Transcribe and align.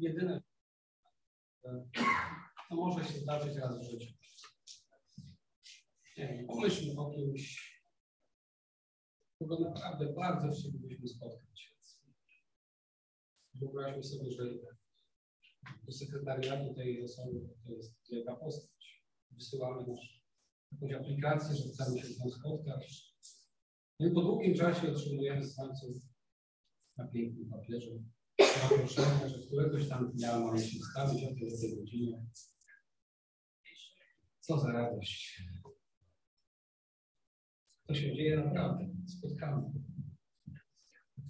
jedyne, 0.00 0.42
to 2.68 2.74
może 2.76 3.04
się 3.04 3.18
zdarzyć 3.18 3.56
raz 3.56 3.78
w 3.78 3.90
życiu. 3.90 4.14
Pomyślmy 6.46 7.00
o 7.00 7.10
kimś, 7.10 7.78
kogo 9.38 9.60
naprawdę 9.60 10.12
bardzo 10.12 10.48
chcielibyśmy 10.52 11.08
spotkać. 11.08 11.74
Wyobraźmy 13.54 14.04
sobie, 14.04 14.30
że 14.30 14.44
do 15.84 15.92
sekretariatu 15.92 16.74
tej 16.74 17.04
osoby 17.04 17.48
to 17.64 17.72
jest 17.72 17.94
wielka 18.10 18.36
postać. 18.36 19.04
Wysyłamy 19.30 19.86
nasz, 19.86 20.24
jakąś 20.72 20.92
aplikację, 20.92 21.56
że 21.56 21.68
chcemy 21.68 22.00
się 22.00 22.06
z 22.06 22.20
nią 22.20 22.30
spotkać. 22.30 23.14
No 24.00 24.08
i 24.08 24.14
po 24.14 24.20
długim 24.20 24.54
czasie 24.54 24.92
otrzymujemy 24.92 25.44
z 25.44 25.56
końcu 25.56 26.00
na 26.96 27.08
pięknym 27.08 27.50
papierze 27.50 27.90
zaproszenie, 28.38 29.28
że 29.28 29.46
któregoś 29.46 29.88
tam 29.88 30.12
dnia 30.12 30.38
mamy 30.38 30.58
się 30.58 30.78
stawić 30.78 31.24
o 31.24 31.34
tej 31.34 31.76
godzinie. 31.76 32.26
Co 34.40 34.60
za 34.60 34.72
radość. 34.72 35.42
To 37.86 37.94
się 37.94 38.14
dzieje 38.14 38.36
naprawdę. 38.36 38.88
Spotkamy. 39.06 39.62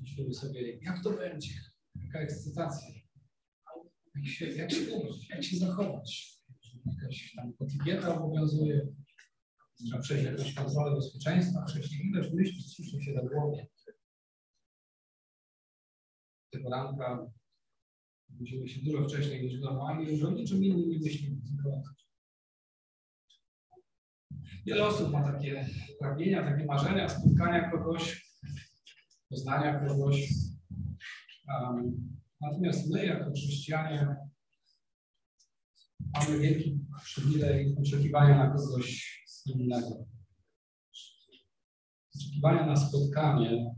Myślimy 0.01 0.35
sobie, 0.35 0.79
jak 0.83 1.03
to 1.03 1.11
będzie? 1.11 1.55
Jaka 1.95 2.19
ekscytacja. 2.19 2.89
Jak 4.15 4.27
się, 4.27 4.47
jak 4.47 4.73
się 4.73 4.97
ubrać, 4.97 5.29
jak 5.31 5.45
się 5.45 5.57
zachować. 5.57 6.39
Jakaś 6.87 7.35
tam 7.37 7.53
kotygieta 7.53 8.15
obowiązuje. 8.15 8.89
Trzeba 9.87 10.03
przejść 10.03 10.25
jakąś 10.25 10.55
kontrolę 10.55 10.97
bezpieczeństwa. 10.97 11.67
Wcześniej 11.69 12.07
ileś 12.07 12.33
myśli 12.33 12.65
ciśnie 12.65 13.03
się 13.03 13.15
do 13.15 13.23
głowy. 13.23 13.67
Tego 16.51 16.71
ranka 16.71 17.27
budzimy 18.29 18.69
się 18.69 18.81
dużo 18.83 19.09
wcześniej 19.09 19.45
niż 19.45 19.61
normalnie. 19.61 20.13
Już 20.13 20.23
o 20.25 20.31
niczym 20.31 20.65
innym 20.65 20.89
nie 20.89 20.99
myślimy. 20.99 21.37
Wiele 24.67 24.87
osób 24.87 25.13
ma 25.13 25.33
takie 25.33 25.67
pragnienia, 26.01 26.43
takie 26.43 26.65
marzenia, 26.65 27.09
spotkania 27.09 27.71
kogoś, 27.71 28.33
poznania 29.31 29.89
kogoś. 29.89 30.29
Um, 31.49 32.11
natomiast 32.41 32.91
my, 32.91 33.07
jako 33.07 33.31
chrześcijanie, 33.31 34.17
mamy 36.15 36.39
wielki 36.39 36.81
przywilej 37.05 37.77
oczekiwania 37.81 38.39
na 38.39 38.55
kogoś 38.57 39.19
innego. 39.47 40.07
Oczekiwania 42.17 42.67
na 42.67 42.77
spotkanie, 42.77 43.75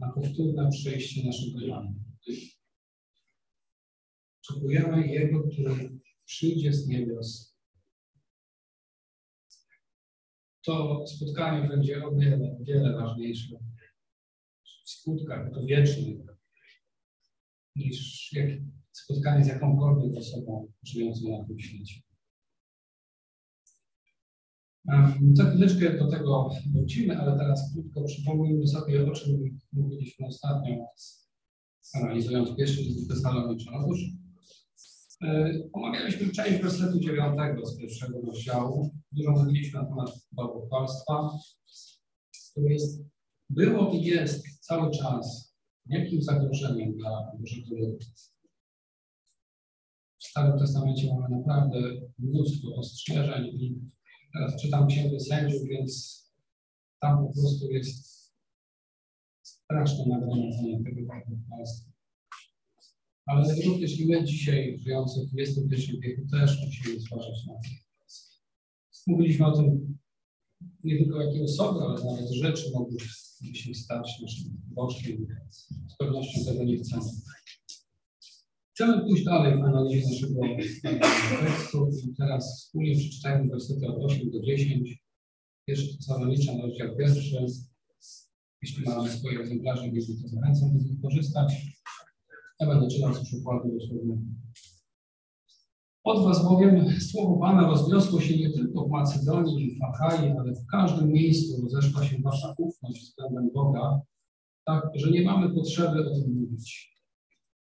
na 0.00 0.12
powtórne 0.12 0.70
przyjście 0.70 1.26
naszego 1.26 1.60
Jana. 1.60 1.94
Oczekujemy 4.42 5.06
Jego, 5.06 5.42
który 5.42 5.98
przyjdzie 6.24 6.72
z 6.72 6.86
niebios 6.86 7.54
to 10.64 11.04
spotkanie 11.06 11.68
będzie 11.68 12.04
o 12.06 12.14
wiele, 12.14 12.56
wiele 12.60 12.92
ważniejsze 12.92 13.56
w 14.84 14.90
skutkach, 14.90 15.50
to 15.54 15.64
wiecznych, 15.64 16.18
niż 17.76 18.32
jak 18.32 18.48
spotkanie 18.92 19.44
z 19.44 19.48
jakąkolwiek 19.48 20.16
osobą 20.16 20.72
żyjącą 20.82 21.38
na 21.38 21.44
tym 21.44 21.58
świecie. 21.58 22.00
Za 25.32 25.44
chwileczkę 25.44 25.98
do 25.98 26.10
tego 26.10 26.50
wrócimy, 26.74 27.18
ale 27.18 27.38
teraz 27.38 27.72
krótko 27.72 28.02
przypomnijmy 28.04 28.66
sobie, 28.66 29.10
o 29.10 29.14
czym 29.14 29.58
mówiliśmy 29.72 30.26
ostatnio, 30.26 30.86
analizując 31.94 32.56
pierwszy 32.56 32.82
list 32.82 33.08
Tesaloniczan. 33.08 33.74
Otóż 33.74 33.98
E, 35.22 35.52
omawialiśmy 35.72 36.32
część 36.32 36.62
wersetu 36.62 37.00
dziewiątego 37.00 37.66
z 37.66 37.78
pierwszego 37.78 38.20
rozdziału. 38.20 38.90
Dużo 39.12 39.30
mówiliśmy 39.30 39.82
na 39.82 39.88
temat 39.88 40.10
bałwochwalstwa, 40.32 41.30
które 42.50 42.72
jest, 42.72 43.04
było 43.50 43.92
i 43.92 44.02
jest 44.02 44.44
cały 44.60 44.90
czas 44.90 45.54
wielkim 45.86 46.22
zagrożeniem 46.22 46.96
dla 46.96 47.32
Bożego 47.40 47.76
ludu. 47.76 47.98
W 50.18 50.24
Starym 50.24 50.58
Testamencie 50.58 51.14
mamy 51.14 51.36
naprawdę 51.36 51.78
mnóstwo 52.18 52.74
ostrzeżeń 52.76 53.44
i 53.46 53.80
teraz 54.34 54.62
czytam 54.62 54.86
Księgę 54.86 55.20
Sędziów, 55.20 55.68
więc 55.68 56.24
tam 57.00 57.26
po 57.26 57.32
prostu 57.32 57.70
jest 57.70 58.14
straszne 59.42 60.06
nagromadzenie 60.06 60.84
tego 60.84 61.00
bałwochwalstwa. 61.06 61.90
Ale 63.26 63.54
również 63.64 64.00
i 64.00 64.06
my 64.06 64.24
dzisiaj, 64.24 64.78
żyjący 64.78 65.20
w 65.20 65.40
XXI 65.40 66.00
wieku, 66.00 66.22
też 66.30 66.64
musimy 66.64 67.00
zważać 67.00 67.46
na 67.46 67.52
to. 67.52 67.68
Mówiliśmy 69.06 69.46
o 69.46 69.56
tym 69.56 69.98
nie 70.84 70.98
tylko 70.98 71.22
jakie 71.22 71.44
osoby, 71.44 71.80
ale 71.80 72.04
nawet 72.04 72.32
rzeczy 72.32 72.70
mogły 72.74 72.98
się 73.54 73.74
stać 73.74 74.20
naszym 74.22 74.62
bożkiem. 74.66 75.26
Z 75.88 75.96
pewnością 75.98 76.44
tego 76.44 76.64
nie 76.64 76.76
chcemy. 76.76 77.02
Chcemy 78.74 79.00
pójść 79.00 79.24
dalej 79.24 79.58
w 79.58 79.64
analizie 79.64 80.06
naszego 80.08 80.40
tekstu 81.44 81.90
i 82.04 82.14
teraz 82.14 82.58
wspólnie 82.58 82.94
przeczytajmy 82.96 83.48
wersety 83.50 83.86
od 83.86 84.04
8 84.04 84.30
do 84.30 84.40
10. 84.40 85.04
Pierwszy 85.66 85.96
Tesaloniczan, 85.96 86.60
rozdział 86.60 86.96
pierwszy. 86.96 87.46
Jeśli 88.62 88.84
mamy 88.84 89.10
swoje 89.10 89.40
egzemplarze, 89.40 89.88
jeśli 89.88 90.22
to 90.22 90.28
zachęcam, 90.28 90.80
z 90.80 90.90
nich 90.90 91.00
korzystać. 91.02 91.54
Ja 92.60 92.66
będę 92.66 92.88
czytał 92.88 93.14
z 93.14 93.20
przykładu 93.20 93.72
dosłownie. 93.72 94.18
Od 96.04 96.24
was 96.24 96.44
bowiem 96.44 97.00
słowo 97.00 97.36
Pana 97.36 97.66
rozniosło 97.66 98.20
się 98.20 98.38
nie 98.38 98.50
tylko 98.50 98.84
w 98.84 98.90
Macedonii 98.90 99.66
i 99.66 99.78
w 99.78 99.82
Achai, 99.82 100.30
ale 100.38 100.54
w 100.54 100.66
każdym 100.66 101.12
miejscu 101.12 101.62
rozeszła 101.62 102.04
się 102.04 102.18
wasza 102.22 102.54
ufność 102.58 103.00
względem 103.00 103.50
Boga, 103.54 104.00
tak, 104.66 104.90
że 104.94 105.10
nie 105.10 105.22
mamy 105.22 105.54
potrzeby 105.54 106.10
o 106.10 106.14
tym 106.14 106.34
mówić. 106.34 106.93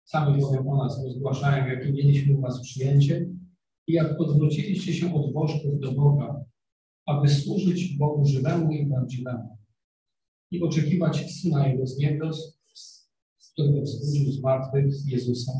Sami 0.05 0.41
bowiem 0.41 0.69
o 0.69 0.85
nas 0.85 1.05
rozgłaszają, 1.05 1.67
jakie 1.67 1.93
mieliśmy 1.93 2.39
u 2.39 2.41
was 2.41 2.61
przyjęcie 2.61 3.29
i 3.87 3.93
jak 3.93 4.21
odwróciliście 4.21 4.95
się 4.95 5.15
od 5.15 5.33
bożków 5.33 5.81
do 5.81 5.93
Boga, 5.93 6.45
aby 7.07 7.29
służyć 7.29 7.97
Bogu 7.97 8.27
żywemu 8.27 8.73
i 8.73 8.87
prawdziwemu 8.87 9.59
i 10.51 10.63
oczekiwać 10.63 11.33
Syna 11.33 11.69
Jego 11.69 11.87
z 11.87 11.99
niebios, 11.99 12.59
którego 13.53 13.83
wzbudził 13.83 14.33
z 14.33 14.43
martwych 14.43 14.95
Jezusa, 15.07 15.53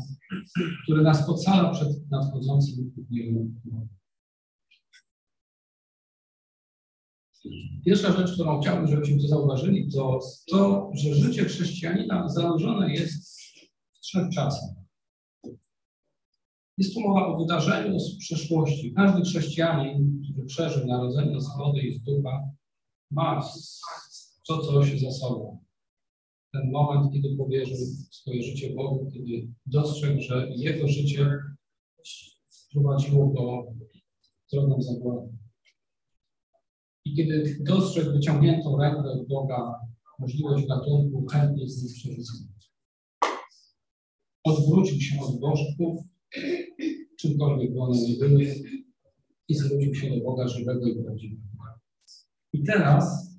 który 0.83 1.03
nas 1.03 1.29
ocala 1.29 1.73
przed 1.73 2.11
nadchodzącym 2.11 2.91
dniem. 2.97 3.59
Pierwsza 7.85 8.11
rzecz, 8.11 8.33
którą 8.33 8.61
chciałbym, 8.61 8.87
żebyśmy 8.87 9.21
to 9.21 9.27
zauważyli, 9.27 9.91
to 9.91 10.19
to, 10.47 10.91
że 10.93 11.15
życie 11.15 11.45
chrześcijanina 11.45 12.29
zanurzone 12.29 12.93
jest 12.93 13.44
trzech 14.05 14.29
czasach. 14.29 14.69
Jest 16.77 16.93
tu 16.93 16.99
mowa 17.01 17.27
o 17.27 17.37
wydarzeniu 17.37 17.99
z 17.99 18.17
przeszłości. 18.17 18.93
Każdy 18.93 19.21
chrześcijanin, 19.21 20.21
który 20.23 20.45
przeżył 20.45 20.87
narodzenie 20.87 21.41
z 21.41 21.57
wody 21.57 21.81
i 21.81 21.93
z 21.93 22.03
ducha, 22.03 22.49
ma 23.11 23.41
to 24.47 24.57
coś 24.57 25.01
za 25.01 25.11
sobą 25.11 25.65
ten 26.55 26.71
moment, 26.71 27.13
kiedy 27.13 27.35
powierzył 27.37 27.77
swoje 28.11 28.43
życie 28.43 28.73
Bogu, 28.75 29.11
kiedy 29.13 29.47
dostrzegł, 29.65 30.21
że 30.21 30.49
jego 30.55 30.87
życie 30.87 31.37
prowadziło 32.71 33.27
go 33.27 33.73
drogą 34.53 34.81
zagłady. 34.81 35.27
I 37.05 37.15
kiedy 37.15 37.57
dostrzegł 37.59 38.11
wyciągniętą 38.11 38.77
rękę 38.77 39.25
Boga, 39.29 39.79
możliwość 40.19 40.67
ratunku, 40.69 41.25
chętnie 41.25 41.69
z 41.69 41.83
nim 41.83 41.93
przerzucał. 41.93 42.54
Odwrócił 44.45 45.01
się 45.01 45.21
od 45.21 45.39
bożków, 45.39 46.03
czymkolwiek 47.19 47.73
by 47.73 47.79
one 47.79 48.01
nie 48.01 48.15
były, 48.15 48.55
i 49.47 49.55
zwrócił 49.55 49.95
się 49.95 50.09
do 50.09 50.23
Boga 50.23 50.47
żywego 50.47 50.87
i 50.87 51.03
prawdziwego. 51.03 51.41
I 52.53 52.63
teraz 52.63 53.35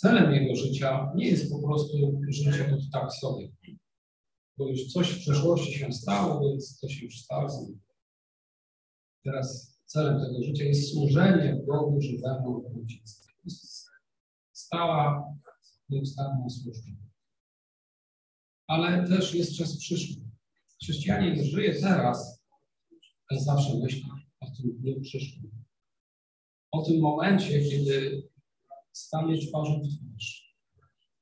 Celem 0.00 0.32
jego 0.32 0.56
życia 0.56 1.12
nie 1.14 1.26
jest 1.26 1.52
po 1.52 1.58
prostu 1.58 2.20
życie 2.28 2.74
od 2.74 2.80
tak 2.92 3.12
sobie. 3.12 3.52
Bo 4.58 4.68
już 4.68 4.92
coś 4.92 5.10
w 5.10 5.18
przeszłości 5.18 5.72
się 5.72 5.92
stało, 5.92 6.40
więc 6.40 6.80
to 6.80 6.88
się 6.88 7.04
już 7.04 7.20
stało. 7.20 7.68
Teraz 9.24 9.78
celem 9.86 10.20
tego 10.20 10.42
życia 10.42 10.64
jest 10.64 10.92
służenie 10.92 11.62
Bogu 11.66 12.00
żywemu 12.00 12.70
ludzi. 12.74 13.02
Stała, 14.52 15.24
nieustanna 15.88 16.48
służba. 16.50 17.09
Ale 18.70 19.08
też 19.08 19.34
jest 19.34 19.56
czas 19.56 19.78
przyszły. 19.78 20.22
Chrześcijanin 20.82 21.44
żyje 21.44 21.80
teraz, 21.80 22.42
ale 23.30 23.40
zawsze 23.40 23.78
myśli 23.78 24.04
o 24.40 24.46
tym 24.46 24.78
dniu 24.78 25.00
przyszłym. 25.00 25.64
O 26.72 26.82
tym 26.82 27.00
momencie, 27.00 27.70
kiedy 27.70 28.22
stanie 28.92 29.46
twarzą 29.46 29.80
w 29.82 29.88
twarz, 29.88 30.56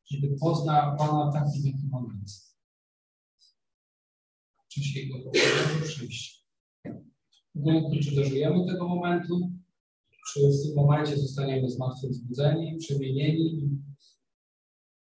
kiedy 0.04 0.36
pozna 0.40 0.96
Pana 0.98 1.32
takim, 1.32 1.66
jakim 1.66 1.94
On 1.94 2.20
jest. 2.22 2.56
czasie 4.68 5.00
Jego 5.00 5.30
przyjścia. 5.84 6.42
Obojętnie, 7.56 8.00
czy 8.00 8.14
dożyjemy 8.14 8.66
tego 8.66 8.88
momentu, 8.88 9.52
czy 10.32 10.40
w 10.40 10.62
tym 10.66 10.76
momencie 10.76 11.16
zostaniemy 11.16 11.70
zmartwychwzbudzeni, 11.70 12.76
przemienieni 12.78 13.54
i 13.54 13.78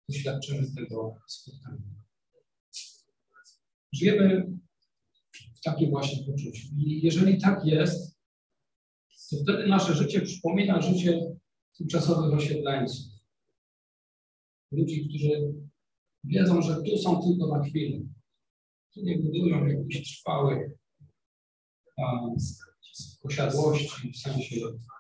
doświadczymy 0.09 0.75
tego 0.75 1.15
spotkania. 1.27 1.96
Żyjemy 3.97 4.59
w 5.55 5.61
takim 5.61 5.91
właśnie 5.91 6.27
poczuciu. 6.27 6.69
I 6.77 7.01
jeżeli 7.03 7.41
tak 7.41 7.65
jest, 7.65 8.17
to 9.31 9.37
wtedy 9.43 9.67
nasze 9.67 9.95
życie 9.95 10.21
przypomina 10.21 10.83
życie 10.83 11.37
tymczasowych 11.79 12.35
osiedleńców. 12.35 13.07
Ludzi, 14.73 15.09
którzy 15.09 15.55
wiedzą, 16.25 16.63
że 16.63 16.83
tu 16.83 16.99
są 16.99 17.23
tylko 17.23 17.59
na 17.59 17.65
chwilę. 17.65 18.01
Tu 18.95 19.01
nie 19.03 19.19
budują 19.19 19.67
jakichś 19.67 20.19
trwałych 20.19 20.71
um, 21.97 22.37
posiadłości 23.23 24.13
w 24.13 24.17
sensie 24.17 24.57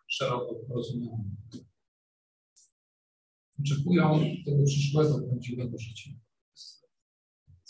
szeroko 0.06 0.60
rozumianym. 0.68 1.36
Oczekują 3.60 4.20
tego 4.44 4.64
przyszłego, 4.64 5.18
prawdziwego 5.28 5.78
życia. 5.78 6.10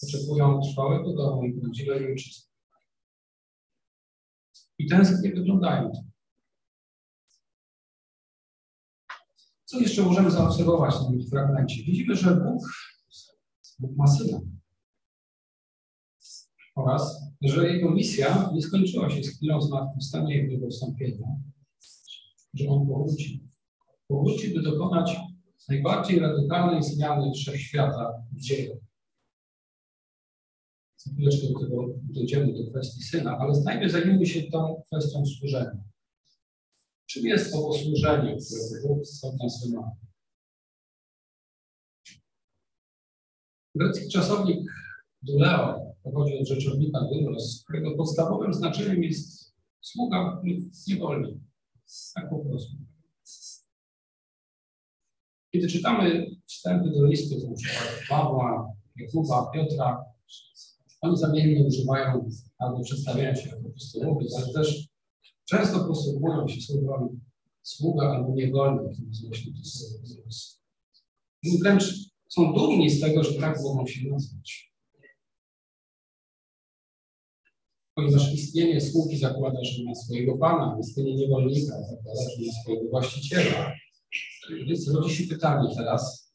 Oczekują 0.02 0.60
trwałego 0.60 1.12
domu 1.14 1.44
i 1.44 1.60
prawdziwej 1.60 2.06
ojczyzny. 2.06 2.46
I 4.78 4.86
tęsknie 4.86 5.30
wyglądają. 5.30 5.92
Co 9.64 9.80
jeszcze 9.80 10.02
możemy 10.02 10.30
zaobserwować 10.30 10.94
w 10.94 11.06
tym 11.06 11.30
fragmencie? 11.30 11.84
Widzimy, 11.84 12.14
że 12.14 12.36
Bóg, 12.36 12.62
Bóg 13.78 13.96
ma 13.96 14.06
syna. 14.06 14.40
Oraz, 16.74 17.22
że 17.42 17.72
jego 17.72 17.90
misja 17.90 18.50
nie 18.54 18.62
skończyła 18.62 19.10
się 19.10 19.22
z 19.22 19.36
chwilą 19.36 19.60
zmartwychwstania 19.60 20.34
i 20.34 20.52
jego 20.52 20.68
wstąpienia, 20.68 21.26
że 22.54 22.68
on 22.68 22.86
powróci. 22.86 23.48
Powróci, 24.08 24.54
by 24.54 24.62
dokonać 24.62 25.16
najbardziej 25.68 26.18
radykalnej 26.18 26.82
zmiany 26.82 27.32
wszechświata 27.34 28.12
w 28.32 28.40
dziejach. 28.40 28.85
Chwileczkę 31.12 31.46
do 31.52 31.60
tego 31.60 31.86
dojdziemy 32.02 32.52
do 32.52 32.70
kwestii 32.70 33.02
syna, 33.02 33.38
ale 33.38 33.60
najpierw 33.64 33.92
zajmijmy 33.92 34.26
się 34.26 34.42
tą 34.42 34.82
kwestią 34.86 35.26
służenia. 35.26 35.84
Czym 37.06 37.26
jest 37.26 37.52
to 37.52 37.72
służenie, 37.72 38.36
które 38.36 38.82
Bóg 38.82 39.02
od 39.22 39.38
nas? 39.38 39.68
Grecki 43.74 44.08
czasownik 44.08 44.70
duleo 45.22 45.94
pochodzi 46.02 46.38
od 46.38 46.48
rzeczownika 46.48 47.00
dulos, 47.00 47.62
którego 47.64 47.96
podstawowym 47.96 48.54
znaczeniem 48.54 49.02
jest 49.02 49.54
sługa 49.80 50.40
lub 50.44 50.64
niewolnik. 50.88 51.38
Tak 52.14 52.30
po 52.30 52.38
prostu. 52.38 52.76
Kiedy 55.52 55.68
czytamy 55.68 56.30
wstępy 56.46 56.90
do 56.90 57.06
listów, 57.06 57.44
np. 57.44 57.62
Pawła, 58.08 58.72
Jakuba, 58.96 59.50
Piotra, 59.54 60.04
oni 61.00 61.16
zamiennie 61.16 61.64
używają 61.64 62.30
albo 62.58 62.84
przedstawiają 62.84 63.34
się 63.34 63.48
jako 63.48 63.68
apostołowie, 63.68 64.26
ale 64.36 64.52
też 64.52 64.88
często 65.44 65.84
posługują 65.84 66.48
się 66.48 66.60
słowami 66.60 67.20
sługa 67.62 68.10
albo 68.10 68.34
niewolnik. 68.34 68.98
I 71.42 71.58
wręcz 71.58 71.84
są 72.28 72.54
dumni 72.54 72.90
z 72.90 73.00
tego, 73.00 73.24
że 73.24 73.40
tak 73.40 73.62
mogą 73.62 73.86
się 73.86 74.08
nazwać. 74.08 74.72
Ponieważ 77.94 78.34
istnienie 78.34 78.80
sługi 78.80 79.18
zakłada, 79.18 79.64
że 79.64 79.84
ma 79.84 79.94
swojego 79.94 80.38
pana, 80.38 80.78
istnienie 80.80 81.14
niewolnika 81.14 81.82
zakłada, 81.82 82.20
że 82.30 82.46
ma 82.46 82.52
swojego 82.62 82.90
właściciela. 82.90 83.72
Więc 84.66 84.88
rodzi 84.88 85.16
się 85.16 85.34
pytanie 85.34 85.74
teraz, 85.76 86.32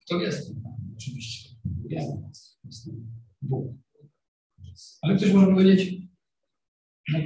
kto 0.00 0.20
jest 0.20 0.46
ten 0.46 0.62
pan? 0.62 0.72
Oczywiście 0.96 1.41
wiemy, 1.92 2.22
jest 2.64 2.90
Bóg. 3.42 3.74
Ale 5.02 5.16
ktoś 5.16 5.32
może 5.32 5.46
powiedzieć, 5.46 5.94
no, 7.12 7.18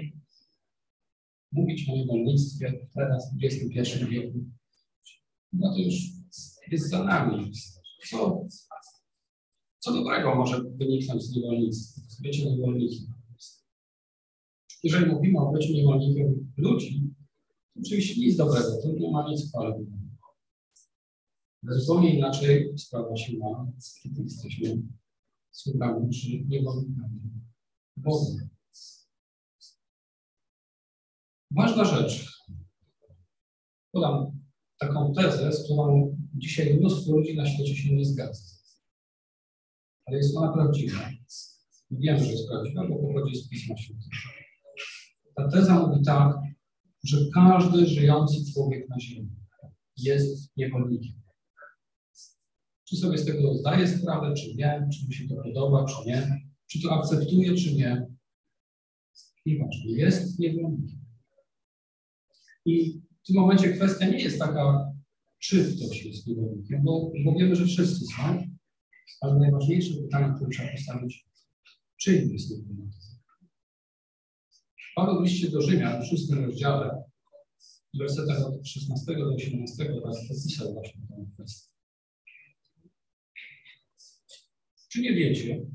mówić 1.52 1.88
o 1.88 1.96
niewolnictwie 1.96 2.88
teraz 2.94 3.34
w 3.34 3.44
XXI 3.44 4.04
wieku, 4.04 4.38
no 5.52 5.74
to 5.74 5.78
już 5.78 5.94
jest 6.70 6.90
za 6.90 7.04
nami. 7.04 7.52
Co, 8.10 8.46
co 9.78 9.92
dobrego 9.92 10.34
może 10.34 10.62
wyniknąć 10.62 11.22
z 11.22 11.36
niewolnictwa, 11.36 12.02
z 12.08 12.20
bycia 12.20 12.50
niewolnikiem? 12.50 13.16
Jeżeli 14.82 15.06
mówimy 15.06 15.38
o 15.38 15.52
byciu 15.52 15.72
niewolnikiem 15.72 16.52
ludzi, 16.56 17.10
to 17.74 17.80
oczywiście 17.80 18.20
nic 18.20 18.36
dobrego, 18.36 18.82
to 18.82 18.92
nie 18.92 19.10
ma 19.10 19.28
nic 19.28 19.48
chwalnego. 19.48 19.95
Zupełnie 21.68 22.16
inaczej 22.18 22.78
sprawa 22.78 23.16
się 23.16 23.38
ma, 23.38 23.72
kiedy 24.02 24.22
jesteśmy 24.22 24.82
sługami 25.50 26.10
czy 26.10 26.44
niewolnikami 26.48 27.20
Boga. 27.96 28.48
Ważna 31.50 31.84
rzecz. 31.84 32.42
Podam 33.92 34.40
taką 34.78 35.12
tezę, 35.12 35.52
z 35.52 35.64
którą 35.64 36.16
dzisiaj 36.34 36.74
mnóstwo 36.74 37.12
ludzi 37.12 37.36
na 37.36 37.46
świecie 37.46 37.76
się 37.76 37.94
nie 37.94 38.04
zgadza. 38.04 38.40
Ale 40.06 40.16
jest 40.16 40.36
ona 40.36 40.52
prawdziwa. 40.52 41.10
Wiem, 41.90 42.18
że 42.18 42.30
jest 42.30 42.48
prawdziwa, 42.48 42.88
bo 42.88 42.96
pochodzi 42.96 43.36
z 43.36 43.48
Pisma 43.48 43.76
Świętego. 43.76 44.16
Ta 45.34 45.48
teza 45.48 45.86
mówi 45.86 46.04
tak, 46.04 46.36
że 47.04 47.18
każdy 47.34 47.86
żyjący 47.86 48.52
człowiek 48.52 48.88
na 48.88 49.00
ziemi 49.00 49.36
jest 49.96 50.56
niewolnikiem. 50.56 51.25
Czy 52.88 52.96
sobie 52.96 53.18
z 53.18 53.26
tego 53.26 53.54
zdaje 53.54 53.88
sprawę, 53.88 54.34
czy 54.34 54.54
nie, 54.54 54.88
czy 54.92 55.08
mi 55.08 55.14
się 55.14 55.28
to 55.28 55.42
podoba, 55.42 55.84
czy 55.84 56.08
nie, 56.08 56.40
czy 56.66 56.82
to 56.82 56.92
akceptuje, 56.92 57.54
czy 57.54 57.74
nie. 57.74 58.06
Nieważne, 59.46 59.90
jest 59.90 60.38
niewolnikiem. 60.38 60.98
I 62.64 63.00
w 63.22 63.26
tym 63.26 63.36
momencie 63.36 63.72
kwestia 63.72 64.06
nie 64.08 64.18
jest 64.18 64.38
taka, 64.38 64.92
czy 65.38 65.76
ktoś 65.76 66.04
jest 66.04 66.26
niewolnikiem, 66.26 66.82
bo, 66.84 67.12
bo 67.24 67.34
wiemy, 67.38 67.56
że 67.56 67.66
wszyscy 67.66 68.04
są, 68.04 68.42
ale 69.20 69.38
najważniejsze 69.38 69.94
pytanie, 70.02 70.34
które 70.36 70.50
trzeba 70.50 70.72
postawić, 70.72 71.26
czyim 71.96 72.32
jest 72.32 72.50
niewolnikiem. 72.50 73.00
Paweł 74.96 75.20
w 75.20 75.25
liście 75.25 75.50
do 75.50 75.62
Rzymian 75.62 76.02
w 76.02 76.06
szóstym 76.06 76.44
rozdziale, 76.44 77.02
w 77.94 77.99
wersetach 77.99 78.46
od 78.46 78.68
16 78.68 79.16
do 79.16 79.34
18 79.34 79.84
raz 80.04 80.16
opisał 80.30 80.72
właśnie 80.72 81.00
tę 81.08 81.26
kwestię. 81.34 81.75
Czy 84.96 85.02
nie 85.02 85.14
wiecie, 85.14 85.66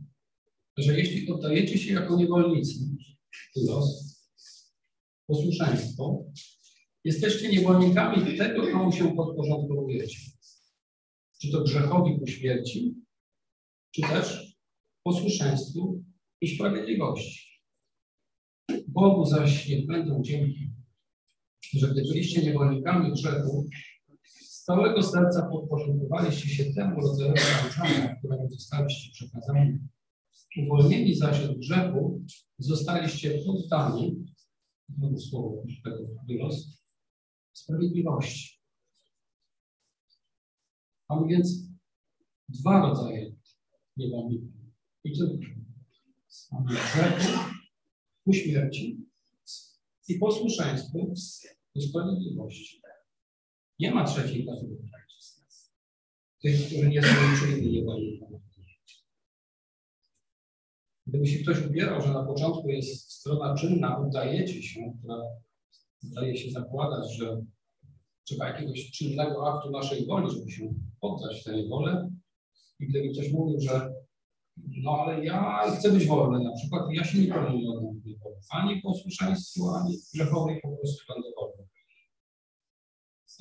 że 0.77 0.99
jeśli 0.99 1.31
oddajecie 1.31 1.77
się 1.77 1.93
jako 1.93 2.15
niewolnicy, 2.15 2.79
los, 3.55 4.17
posłuszeństwo, 5.27 6.25
jesteście 7.03 7.49
niewolnikami 7.49 8.37
tego, 8.37 8.71
komu 8.71 8.91
się 8.91 9.15
podporządkowujecie. 9.15 10.17
Czy 11.41 11.51
to 11.51 11.63
grzechowi 11.63 12.19
ku 12.19 12.27
śmierci, 12.27 12.95
czy 13.95 14.01
też 14.01 14.55
posłuszeństwu 15.03 16.03
i 16.41 16.55
sprawiedliwości. 16.55 17.61
Bogu 18.87 19.25
zaś 19.25 19.67
niech 19.67 19.85
będą 19.85 20.21
dzięki, 20.23 20.69
że 21.73 21.87
gdy 21.87 22.01
byliście 22.01 22.41
niewolnikami 22.41 23.11
grzechu, 23.11 23.69
z 24.61 24.63
całego 24.63 25.03
serca 25.03 25.49
podporządkowaliście 25.49 26.49
się 26.49 26.73
temu 26.73 27.01
rodzajowi 27.01 27.39
nauczania, 27.63 28.15
któremu 28.15 28.49
zostaliście 28.49 29.11
przekazani. 29.11 29.79
Uwolnieni 30.57 31.15
zaś 31.15 31.43
od 31.45 31.57
grzechu, 31.57 32.21
zostaliście 32.57 33.39
poddani, 33.45 34.25
znowu 34.89 35.17
słowo 35.17 35.63
tego 35.83 36.07
wyrost, 36.27 36.83
sprawiedliwości. 37.53 38.61
Mamy 41.09 41.27
więc 41.27 41.67
dwa 42.49 42.81
rodzaje 42.81 43.35
niewolników. 43.97 44.51
I 45.03 45.17
tylko. 45.17 45.45
Mamy 46.51 46.69
grzechu 46.69 47.39
ku 48.23 48.33
śmierci 48.33 49.05
i 50.07 50.19
posłuszeństwu 50.19 51.13
do 51.75 51.81
sprawiedliwości. 51.81 52.80
Nie 53.81 53.91
ma 53.91 54.03
trzeciej 54.03 54.45
kategorii. 54.45 54.91
Tych, 56.41 56.65
którzy 56.65 56.89
nie 56.89 57.01
są 57.03 57.15
uczynni 57.33 57.71
niewolnikami. 57.71 58.39
Gdyby 61.07 61.27
się 61.27 61.43
ktoś 61.43 61.65
ubierał, 61.65 62.01
że 62.01 62.13
na 62.13 62.23
początku 62.23 62.69
jest 62.69 63.11
strona 63.11 63.55
czynna, 63.55 63.99
udajecie 63.99 64.63
się, 64.63 64.93
która 64.99 65.21
zdaje 65.99 66.37
się 66.37 66.51
zakładać, 66.51 67.17
że 67.17 67.41
trzeba 68.23 68.47
jakiegoś 68.47 68.91
czynnego 68.91 69.53
aktu 69.53 69.71
naszej 69.71 70.05
woli, 70.05 70.31
żeby 70.31 70.51
się 70.51 70.73
poddać 70.99 71.43
tę 71.43 71.67
wolę. 71.69 72.09
I 72.79 72.87
gdyby 72.87 73.09
ktoś 73.09 73.31
mówił, 73.31 73.59
że 73.59 73.93
No 74.83 74.91
ale 74.91 75.25
ja 75.25 75.63
chcę 75.77 75.91
być 75.91 76.05
wolny 76.05 76.43
na 76.43 76.51
przykład, 76.53 76.83
ja 76.91 77.03
się 77.03 77.19
nie 77.19 77.35
oddam 77.35 78.01
ani 78.49 78.81
posłuszeństwu, 78.81 79.69
ani 79.69 79.97
grzechowej 80.13 80.61
po 80.61 80.69
prostu 80.77 81.13
będę. 81.13 81.30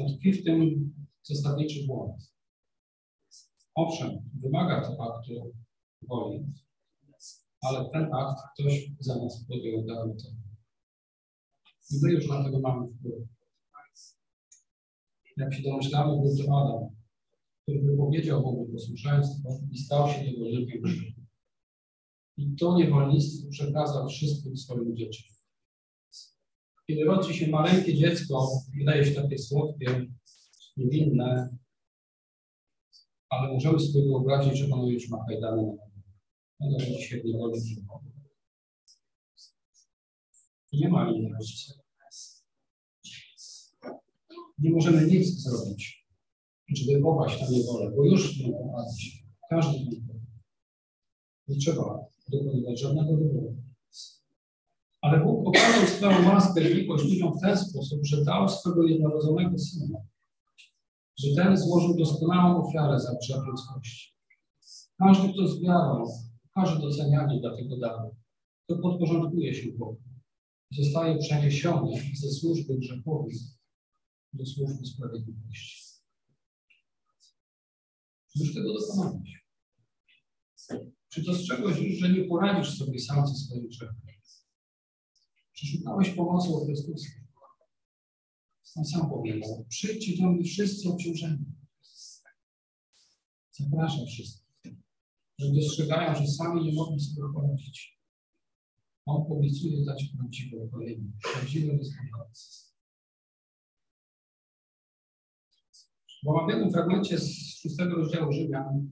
Tkwi 0.07 0.33
w 0.33 0.45
tym 0.45 0.91
zasadniczy 1.23 1.87
błąd. 1.87 2.33
Owszem, 3.75 4.11
wymaga 4.43 4.81
to 4.81 4.97
aktu 5.03 5.53
woli, 6.03 6.47
ale 7.61 7.91
ten 7.93 8.15
akt 8.15 8.43
ktoś 8.55 8.91
za 9.01 9.17
nas 9.17 9.45
podjął, 9.49 9.85
dał 9.87 10.17
to. 10.17 10.29
I 11.91 11.95
my 12.03 12.13
już 12.13 12.29
na 12.29 12.45
tego 12.45 12.61
mamy 12.61 12.89
wpływ. 12.89 13.29
Jak 15.37 15.55
się 15.55 15.63
domyślamy, 15.63 16.13
był 16.13 16.37
to 16.37 16.61
Adam, 16.61 16.97
który 17.63 17.83
wypowiedział 17.83 18.43
Bogu 18.43 18.69
posłuszeństwo 18.73 19.49
i 19.71 19.79
stał 19.79 20.09
się 20.09 20.25
niewolnikiem. 20.25 20.83
I 22.37 22.57
to 22.57 22.77
niewolnictwo 22.77 23.51
przekazał 23.51 24.09
wszystkim 24.09 24.57
swoim 24.57 24.97
dzieciom. 24.97 25.40
Kiedy 26.91 27.05
rodzi 27.05 27.35
się 27.35 27.49
maleńkie 27.49 27.95
dziecko, 27.95 28.49
wydaje 28.79 29.05
się 29.05 29.23
takie 29.23 29.39
słodkie, 29.39 30.07
niewinne, 30.77 31.57
ale 33.29 33.53
możemy 33.53 33.81
sobie 33.81 34.05
wyobrazić, 34.05 34.59
że 34.59 34.75
ono 34.75 34.89
już 34.89 35.09
ma 35.09 35.25
kajdany 35.29 35.63
na 35.63 35.73
Ono 36.61 36.79
rodzi 36.79 37.03
się 37.03 37.21
w 37.21 37.25
niewoli 37.25 37.61
Nie 40.73 40.89
ma 40.89 41.11
innej 41.11 41.33
rodzica. 41.33 41.75
Nie 44.59 44.71
możemy 44.71 45.07
nic 45.07 45.43
zrobić, 45.43 46.07
żeby 46.69 47.03
popaść 47.03 47.41
na 47.41 47.51
niewolę, 47.51 47.91
bo 47.97 48.05
już 48.05 48.39
nie 48.39 48.53
popaść. 48.53 49.25
Każdy 49.51 49.79
nie 49.79 50.01
Nie 51.49 51.57
trzeba 51.57 52.05
dokonywać 52.33 52.81
żadnego 52.81 53.17
wyboru. 53.17 53.70
Ale 55.01 55.25
Bóg 55.25 55.49
okazał 55.49 55.87
swoją 55.87 56.29
łaskę 56.29 56.71
i 56.71 56.75
miłość 56.75 57.05
ludziom 57.05 57.33
w 57.39 57.41
ten 57.41 57.59
sposób, 57.59 58.01
że 58.03 58.25
dał 58.25 58.49
swego 58.49 58.87
jednorodzonego 58.87 59.59
Syna, 59.59 59.99
że 61.19 61.35
ten 61.37 61.57
złożył 61.57 61.97
doskonałą 61.97 62.65
ofiarę 62.65 63.01
za 63.01 63.15
grzech 63.15 63.47
ludzkości. 63.47 64.15
Każdy, 64.99 65.33
kto 65.33 65.49
z 65.49 65.63
wiarą, 65.63 66.05
każdy 66.55 66.81
docenianie 66.81 67.41
dla 67.41 67.57
tego 67.57 67.77
daru, 67.77 68.17
to 68.67 68.79
podporządkuje 68.79 69.55
się 69.55 69.73
Bogu. 69.73 70.01
Zostaje 70.71 71.19
przeniesiony 71.19 71.93
ze 72.15 72.31
służby 72.31 72.79
grzechowej 72.79 73.35
do 74.33 74.47
służby 74.47 74.87
sprawiedliwości. 74.87 75.81
Już 78.35 78.55
tego 78.55 78.73
dokonałeś. 78.73 79.47
Czy 81.09 81.23
dostrzegłeś 81.23 81.79
już, 81.79 81.99
że 81.99 82.13
nie 82.13 82.25
poradzisz 82.25 82.79
sobie 82.79 82.99
sam 82.99 83.27
ze 83.27 83.35
swoim 83.35 83.69
grzechem? 83.69 84.10
Czy 85.61 85.67
szukałeś 85.67 86.11
pomocy 86.11 86.49
u 86.51 86.65
Chrystusa? 86.65 87.09
On 88.77 88.85
sam 88.85 89.11
powiedział, 89.11 89.65
przyjdźcie 89.69 90.23
do 90.23 90.31
mnie 90.31 90.45
wszyscy 90.45 90.89
obciążeni. 90.89 91.45
Zapraszam 93.53 94.07
wszystkich, 94.07 94.73
że 95.39 95.53
dostrzegają, 95.55 96.15
że 96.15 96.27
sami 96.27 96.65
nie 96.65 96.73
mogą 96.73 96.99
sobie 96.99 97.33
poradzić. 97.35 98.01
On 99.07 99.33
obiecuje 99.33 99.85
dać 99.85 100.05
prawdziwe 100.17 100.63
odpowiedzi, 100.63 101.13
prawdziwe 101.23 101.79
wystarczające. 101.79 102.71
W 106.25 106.29
omawianym 106.29 106.73
fragmencie 106.73 107.19
z 107.19 107.59
szóstego 107.63 107.97
rozdziału 107.97 108.33
Rzymian 108.33 108.89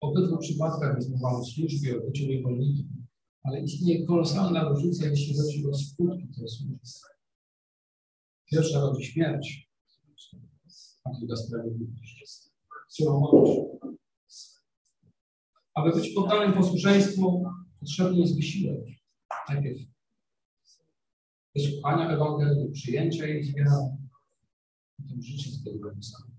w 0.00 0.04
obydwu 0.04 0.38
przypadkach 0.38 0.96
jest 0.96 1.10
mowa 1.10 1.42
służbie, 1.42 1.98
o 1.98 2.06
byciu 2.06 2.26
niewolnikiem, 2.26 2.95
ale 3.46 3.60
istnieje 3.60 4.06
kolosalna 4.06 4.68
różnica, 4.68 5.06
jeśli 5.06 5.36
chodzi 5.36 5.66
o 5.66 5.74
skutki 5.74 6.28
tej 6.28 6.48
służby. 6.48 6.78
Pierwsza 8.50 8.80
rodzi 8.80 9.04
śmierć, 9.04 9.70
a 11.04 11.10
druga 11.18 11.36
sprawiedliwość. 11.36 12.50
Surowość. 12.88 13.60
Aby 15.74 15.92
być 15.92 16.08
poddanym 16.14 16.52
posłuszeństwu, 16.52 17.44
potrzebny 17.80 18.18
jest 18.18 18.36
wysiłek. 18.36 18.84
Najpierw 19.48 19.78
wysłuchania 21.56 22.10
Ewangelii, 22.10 22.72
przyjęcia 22.72 23.26
jej 23.26 23.44
z 23.44 23.54
wiarą, 23.54 24.06
potem 24.96 25.22
życie 25.22 25.50
z 25.50 25.64
tego 25.64 25.90
samego. 26.02 26.36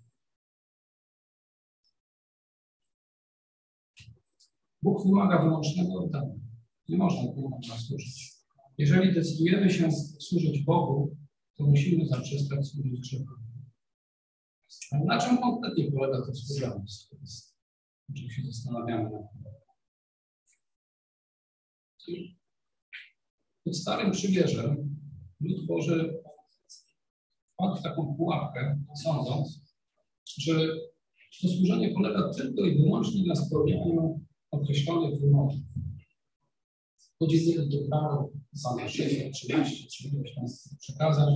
Bóg 4.82 5.06
wymaga 5.06 5.44
wyłącznego 5.44 5.94
oddania. 5.94 6.47
Nie 6.90 6.98
można 6.98 7.24
Bogu 7.24 7.60
służyć. 7.78 8.38
Jeżeli 8.78 9.14
decydujemy 9.14 9.70
się 9.70 9.92
służyć 10.20 10.64
Bogu, 10.64 11.18
to 11.58 11.68
musimy 11.68 12.08
zaprzestać 12.08 12.68
służyć 12.68 13.00
grzechu. 13.00 13.34
Ale 14.92 15.06
na 15.06 15.20
czym 15.20 15.38
konkretnie 15.38 15.92
polega 15.92 16.26
to? 16.26 16.32
O 18.10 18.14
czym 18.14 18.30
się 18.30 18.42
zastanawiamy 18.46 19.04
na 19.04 19.20
tym. 19.20 19.58
Starym 23.74 24.12
Przymierzem 24.12 24.96
lud 25.40 25.68
Boży 25.68 26.22
wpadł 27.54 27.76
w 27.80 27.84
taką 27.84 28.16
pułapkę, 28.18 28.84
sądząc, 29.04 29.62
że 30.38 30.54
to 31.42 31.48
służenie 31.48 31.94
polega 31.94 32.30
tylko 32.34 32.66
i 32.66 32.78
wyłącznie 32.78 33.28
na 33.28 33.36
spełnianiu 33.36 34.20
określonych 34.52 35.22
wymogów. 35.22 35.77
Podzielili 37.20 37.70
do 37.70 37.88
prawa 37.90 38.26
same 38.56 38.90
613 38.90 39.88
czy 39.88 40.08
ileś 40.08 40.36
tam 40.36 40.46
przekazań 40.80 41.34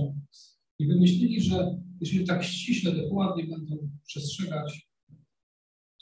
i 0.78 0.86
wymyślili, 0.86 1.40
że 1.40 1.80
jeśli 2.00 2.26
tak 2.26 2.42
ściśle, 2.44 2.92
dokładnie 2.92 3.46
będą 3.46 3.90
przestrzegać, 4.06 4.88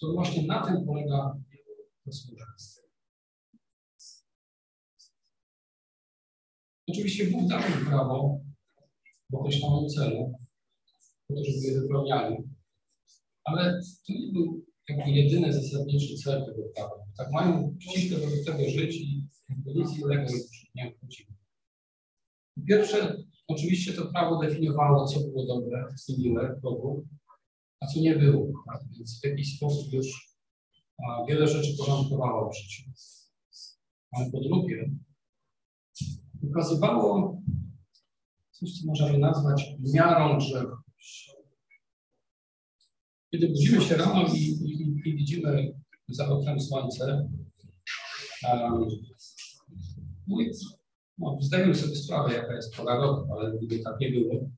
to 0.01 0.13
właśnie 0.13 0.47
na 0.47 0.67
tym 0.67 0.87
polega 0.87 1.35
to 2.05 2.13
służba. 2.13 2.45
Oczywiście 6.89 7.31
Bóg 7.31 7.49
dał 7.49 7.61
im 7.61 7.87
prawo 7.87 8.41
w 9.31 9.35
określonym 9.35 9.89
celu, 9.89 10.33
po 11.29 11.35
to, 11.35 11.45
żeby 11.45 11.67
je 11.67 11.81
wypełniali, 11.81 12.37
ale 13.45 13.81
to 14.07 14.13
nie 14.13 14.33
był 14.33 14.65
jakby 14.89 15.11
jedyny 15.11 15.53
zasadniczy 15.53 16.17
cel 16.17 16.45
tego 16.47 16.63
prawa. 16.75 16.95
Tak 17.17 17.33
mają 17.33 17.77
ściśle 17.81 18.19
wobec 18.19 18.45
tego 18.45 18.71
żyć 18.71 18.97
i 18.97 19.20
już 20.23 20.71
nie 20.75 20.89
obchodzimy. 20.89 21.31
Pierwsze, 22.69 23.17
oczywiście 23.49 23.93
to 23.93 24.07
prawo 24.07 24.39
definiowało, 24.39 25.07
co 25.07 25.21
było 25.21 25.47
dobre 25.47 25.85
i 26.09 26.23
miłe 26.23 26.61
Bogu, 26.63 27.07
a 27.81 27.87
co 27.87 28.01
nie 28.01 28.17
było. 28.17 28.65
Tak? 28.67 28.81
Więc 28.91 29.21
w 29.21 29.25
jakiś 29.25 29.57
sposób 29.57 29.93
już 29.93 30.37
a, 30.99 31.25
wiele 31.29 31.47
rzeczy 31.47 31.77
porządkowało 31.79 32.51
w 32.51 32.57
życiu. 32.57 32.91
Ale 34.13 34.31
po 34.31 34.41
drugie, 34.41 34.91
ukazywało 36.43 37.43
coś, 38.51 38.81
co 38.81 38.87
możemy 38.87 39.19
nazwać 39.19 39.65
miarą 39.95 40.39
grzechu. 40.39 40.77
Kiedy 43.33 43.49
budzimy 43.49 43.81
się 43.81 43.97
rano 43.97 44.25
i, 44.35 44.39
i, 44.39 45.01
i 45.05 45.17
widzimy 45.17 45.75
za 46.09 46.29
oknem 46.29 46.61
słońce, 46.61 47.31
um, 48.53 48.89
i, 50.31 50.51
no, 51.19 51.39
zdajemy 51.41 51.75
sobie 51.75 51.97
sprawę, 51.97 52.35
jaka 52.35 52.55
jest 52.55 52.77
pora 52.77 52.97
roku, 52.97 53.35
ale 53.35 53.59
gdyby 53.59 53.79
tak 53.79 54.01
nie 54.01 54.11
było, 54.11 54.51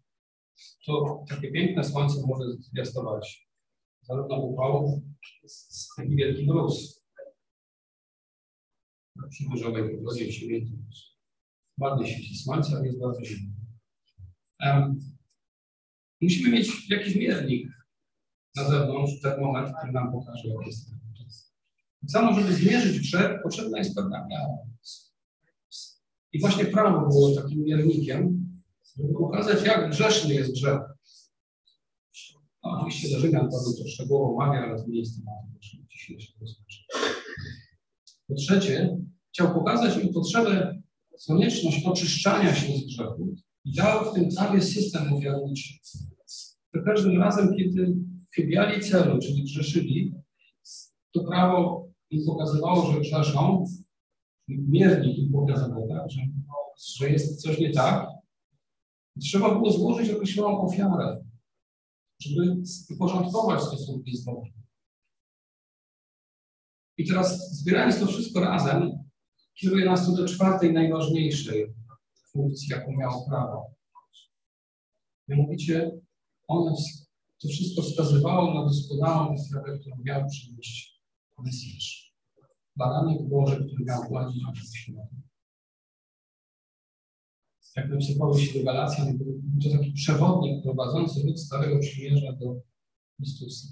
to 0.87 1.25
takie 1.29 1.53
piękne 1.53 1.85
słońce 1.85 2.15
może 2.27 2.53
zwiastować 2.53 3.49
zarówno 4.03 4.37
upałów, 4.37 5.03
jak 5.99 6.11
i 6.11 6.17
wielki 6.17 6.47
mróz. 6.47 7.03
Przy 9.31 9.45
burzowej 9.45 9.97
pogodzie 9.97 10.27
w 10.27 10.33
siebie 10.33 10.67
ładnie 11.81 12.07
świeci 12.07 12.37
słońce, 12.37 12.77
ale 12.77 12.87
jest 12.87 13.01
bardzo 13.01 13.25
zimno. 13.25 13.55
Um, 14.61 14.99
musimy 16.21 16.51
mieć 16.51 16.91
jakiś 16.91 17.17
miernik 17.17 17.69
na 18.57 18.71
zewnątrz, 18.71 19.21
ten 19.23 19.41
moment, 19.41 19.77
który 19.79 19.93
nam 19.93 20.13
pokaże, 20.13 20.49
jak 20.49 20.67
jest 20.67 20.91
czas. 21.19 21.55
Tak 22.01 22.11
samo, 22.11 22.41
żeby 22.41 22.55
zmierzyć 22.55 22.99
grzech, 22.99 23.43
potrzebna 23.43 23.79
jest 23.79 23.95
pewna 23.95 24.27
miara. 24.29 24.57
I 26.33 26.41
właśnie 26.41 26.65
prawo 26.65 27.09
było 27.09 27.35
takim 27.35 27.65
miernikiem, 27.65 28.47
żeby 28.97 29.13
pokazać, 29.13 29.67
jak 29.67 29.91
grzeszny 29.91 30.35
jest 30.35 30.53
grzech. 30.53 30.81
No, 32.65 32.71
oczywiście 32.71 33.19
Rzymian 33.19 33.49
Paweł 33.51 33.75
to 33.79 33.89
szczegółowo 33.89 34.35
omawia, 34.35 34.61
ale 34.61 34.79
to 34.79 34.89
nie 34.89 34.99
jest 34.99 35.17
temat 35.17 35.55
naszego 35.55 35.83
dzisiejszego. 35.91 36.47
Po 38.29 38.35
trzecie, 38.35 38.99
chciał 39.33 39.55
pokazać 39.55 40.05
im 40.05 40.13
potrzebę, 40.13 40.83
konieczność 41.27 41.85
oczyszczania 41.85 42.55
się 42.55 42.77
z 42.79 42.87
grzechu 42.87 43.35
i 43.65 43.75
dał 43.75 44.11
w 44.11 44.15
tym 44.15 44.29
prawie 44.37 44.63
system 44.63 45.13
ofiarniczy. 45.13 45.75
Za 46.75 46.83
każdym 46.83 47.21
razem, 47.21 47.55
kiedy 47.57 47.95
chybiali 48.35 48.83
celu, 48.83 49.19
czyli 49.19 49.45
grzeszyli, 49.45 50.15
to 51.13 51.25
prawo 51.25 51.89
im 52.11 52.27
pokazywało, 52.27 52.93
że 52.93 53.01
grzeszą, 53.01 53.65
miernik 54.59 55.33
pokazywał, 55.33 55.89
tak, 55.89 56.11
że, 56.11 56.21
że 56.99 57.11
jest 57.11 57.43
coś 57.43 57.59
nie 57.59 57.73
tak, 57.73 58.09
trzeba 59.21 59.55
było 59.55 59.71
złożyć 59.71 60.11
określoną 60.11 60.61
ofiarę, 60.61 61.25
żeby 62.21 62.63
uporządkować 62.95 63.63
stosunki 63.63 64.17
z 64.17 64.25
Bogiem. 64.25 64.53
I 66.99 67.07
teraz 67.07 67.51
zbierając 67.51 68.01
to 68.01 68.07
wszystko 68.07 68.41
razem, 68.41 68.91
kieruje 69.55 69.85
nas 69.85 70.07
to 70.07 70.13
do 70.13 70.27
czwartej, 70.27 70.73
najważniejszej 70.73 71.75
funkcji, 72.33 72.69
jaką 72.69 72.93
miało 72.93 73.27
prawo. 73.29 73.71
Mianowicie 75.29 75.91
ono, 76.49 76.77
to 77.43 77.49
wszystko 77.49 77.83
wskazywało 77.83 78.55
na 78.55 78.65
doskonałą 78.65 79.35
ofiarę, 79.35 79.79
którą 79.79 79.97
miał 80.05 80.29
przynieść 80.29 81.03
Mesjasz. 81.39 82.02
Baranek 82.77 83.29
Boży, 83.29 83.57
który 83.57 83.85
miał 83.85 84.03
gładzić 84.09 84.43
naszą 84.43 84.65
światło. 84.75 85.23
Jak 87.77 87.89
napisał 87.89 88.17
Paweł 88.19 88.39
się 88.39 88.65
Galacjan, 88.65 89.19
był 89.19 89.43
to 89.63 89.79
taki 89.79 89.93
przewodnik 89.93 90.63
prowadzący 90.63 91.27
lud 91.27 91.41
Starego 91.41 91.79
Przymierza 91.79 92.33
do 92.33 92.61
Chrystusa. 93.17 93.69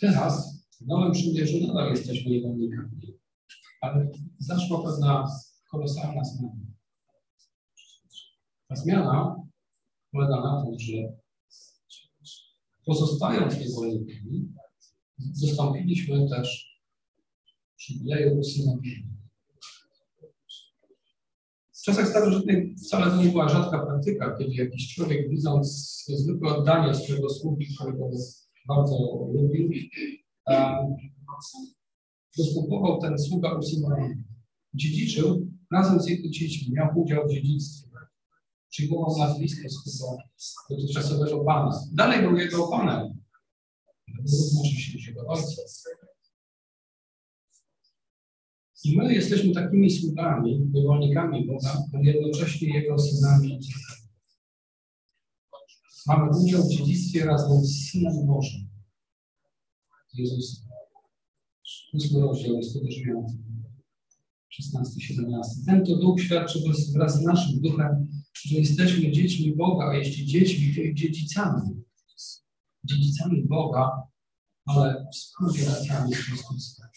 Teraz 0.00 0.64
w 0.80 0.86
Nowym 0.86 1.12
Przymierzu 1.12 1.66
nadal 1.66 1.90
jesteśmy 1.90 2.30
niewolnikami, 2.30 3.18
ale 3.80 4.10
zaszła 4.38 4.82
pewna 4.84 5.26
kolosalna 5.70 6.24
zmiana. 6.24 6.66
Ta 8.68 8.76
zmiana 8.76 9.36
polega 10.12 10.36
na 10.40 10.64
tym, 10.64 10.78
że 10.78 10.92
pozostając 12.88 13.60
niewolnikami, 13.60 14.52
zastąpiliśmy 15.32 16.28
też 16.28 16.78
przywileju 17.76 18.38
usynowienia. 18.38 19.18
W 21.72 21.82
czasach 21.82 22.08
starożytnych 22.08 22.78
wcale 22.78 23.10
to 23.10 23.22
nie 23.22 23.30
była 23.30 23.48
rzadka 23.48 23.86
praktyka, 23.86 24.36
kiedy 24.38 24.54
jakiś 24.54 24.94
człowiek, 24.94 25.30
widząc 25.30 26.04
niezwykłe 26.08 26.56
oddanie 26.56 26.94
swojego 26.94 27.28
sługi, 27.30 27.66
którego 27.74 28.10
bardzo 28.68 28.96
lubił, 29.32 29.70
dostępował 32.38 33.00
ten 33.00 33.18
sługa 33.18 33.58
usynowienia. 33.58 34.22
Dziedziczył 34.74 35.50
razem 35.72 36.00
z 36.00 36.08
jego 36.08 36.28
dziećmi, 36.28 36.72
miał 36.72 36.88
udział 37.00 37.28
w 37.28 37.32
dziedzictwie. 37.32 37.87
Przyjmował 38.78 39.18
nazwisko 39.18 39.68
swojego 39.68 40.22
dotychczasowego 40.70 41.44
pana. 41.44 41.80
Dalej 41.92 42.22
był 42.22 42.36
jego 42.36 42.68
panem. 42.68 43.20
Równocześnie 44.18 45.00
się 45.00 45.10
jego 45.10 45.26
ojca. 45.26 45.62
I 48.84 48.96
my 48.96 49.14
jesteśmy 49.14 49.54
takimi 49.54 49.90
sługami, 49.90 50.70
niewolnikami 50.72 51.46
Boga, 51.46 51.82
ale 51.94 52.04
jednocześnie 52.04 52.74
Jego 52.74 52.98
synami 52.98 53.60
Mamy 56.06 56.30
udział 56.38 56.62
w 56.62 56.70
dziedzictwie 56.70 57.24
razem 57.24 57.64
z 57.64 57.90
Synem 57.90 58.26
Bożym. 58.26 58.68
Jezus. 60.14 60.62
Ósmy 61.94 62.20
rozdział 62.20 62.56
jest 62.56 62.74
też 62.74 62.94
16-17. 64.60 65.64
Ten 65.66 65.84
to 65.84 65.96
Duch 65.96 66.20
świadczy 66.20 66.58
wraz 66.94 67.20
z 67.20 67.22
naszym 67.22 67.60
duchem, 67.60 68.08
że 68.42 68.58
jesteśmy 68.58 69.12
dziećmi 69.12 69.56
Boga, 69.56 69.94
jeśli 69.94 70.26
dziećmi, 70.26 70.74
to 70.74 70.80
i 70.80 70.94
dziedzicami. 70.94 71.82
Dziedzicami 72.84 73.44
Boga, 73.44 74.02
ale 74.66 75.06
współdzielacami 75.12 76.14
Chrystusa. 76.14 76.88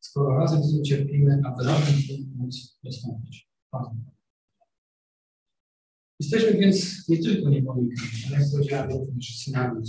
Skoro 0.00 0.38
razem 0.38 0.64
z 0.64 0.72
nim 0.72 0.84
cierpimy, 0.84 1.40
aby 1.44 1.64
razem 1.64 1.94
z 1.94 2.08
nim 2.08 2.32
móc 2.36 2.78
dostąpić. 2.84 3.48
Jesteśmy 6.20 6.60
więc 6.60 7.08
nie 7.08 7.18
tylko 7.18 7.50
niewolnikami, 7.50 8.10
ale 8.26 8.40
jak 8.40 8.50
powiedziałem, 8.50 8.90
również 8.90 9.38
synami, 9.38 9.82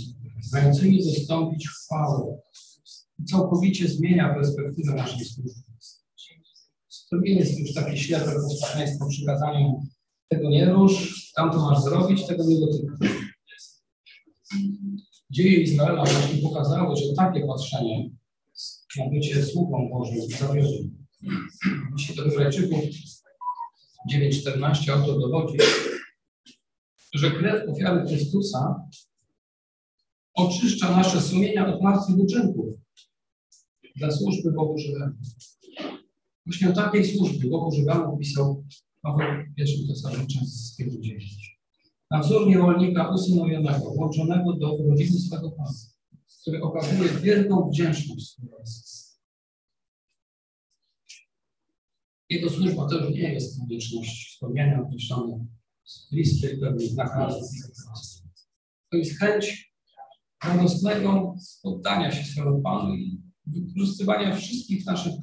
mającymi 0.52 1.04
dostąpić 1.04 1.68
chwały 1.68 2.38
całkowicie 3.30 3.88
zmienia 3.88 4.34
perspektywę 4.34 4.94
naszej 4.94 5.24
służby. 5.24 5.69
To 7.10 7.16
nie 7.16 7.34
jest 7.34 7.58
już 7.58 7.74
takie 7.74 7.96
ślepe 7.96 8.32
posłuszeństwo 8.32 9.06
przykazaniom 9.08 9.86
tego 10.28 10.50
nie 10.50 10.64
rusz, 10.64 11.32
tamto 11.32 11.58
masz 11.58 11.82
zrobić, 11.82 12.26
tego 12.26 12.44
nie 12.44 12.60
dotykaj. 12.60 13.18
Dzieje 15.30 15.60
Izraela 15.60 16.04
właśnie 16.04 16.42
pokazały, 16.42 16.96
że 16.96 17.14
takie 17.16 17.46
patrzenie 17.46 18.10
na 18.98 19.08
bycie 19.10 19.42
sługą 19.42 19.88
Bożym 19.88 20.20
zawiodło. 20.38 20.78
Jeśli 21.98 22.16
do 22.16 22.22
Hebrajczyków 22.22 22.78
9.14 24.12 24.90
autor 24.90 25.20
dowodzi, 25.20 25.58
że 27.14 27.30
krew 27.30 27.68
ofiary 27.68 28.08
Chrystusa 28.08 28.88
oczyszcza 30.34 30.96
nasze 30.96 31.20
sumienia 31.20 31.74
od 31.74 31.82
martwych 31.82 32.18
uczynków 32.18 32.66
dla 33.96 34.10
służby 34.10 34.52
Bogu 34.52 34.78
żywemu. 34.78 35.14
Właśnie 36.46 36.70
o 36.70 36.72
takiej 36.72 37.04
służbie 37.04 37.50
Bogu 37.50 37.72
żywemu 37.72 38.18
pisał 38.18 38.64
Paweł 39.02 39.26
pierwszym 39.56 39.88
Tesaloniczanskiego 39.88 40.90
10. 41.00 41.60
Na 42.10 42.20
wzór 42.20 42.48
niewolnika 42.48 43.14
usynowionego, 43.14 43.94
włączonego 43.94 44.52
do 44.52 44.76
rodziny 44.88 45.18
swego 45.18 45.50
Pana, 45.50 45.70
który 46.42 46.62
okazuje 46.62 47.08
wielką 47.08 47.70
wdzięczność 47.70 48.36
Jego 52.30 52.50
służba 52.50 52.88
też 52.88 53.14
nie 53.14 53.32
jest 53.32 53.58
konieczność 53.58 54.36
spełniania 54.36 54.82
określonych 54.82 55.42
listy 56.12 56.58
pewnych 56.58 56.94
nakazów. 56.94 57.48
To 58.90 58.96
jest 58.96 59.18
chęć 59.18 59.74
radosnego 60.44 61.34
poddania 61.62 62.12
się 62.12 62.24
swojemu 62.24 62.62
Panu 62.62 62.94
i 62.94 63.20
wykorzystywania 63.46 64.36
wszystkich 64.36 64.86
naszych 64.86 65.14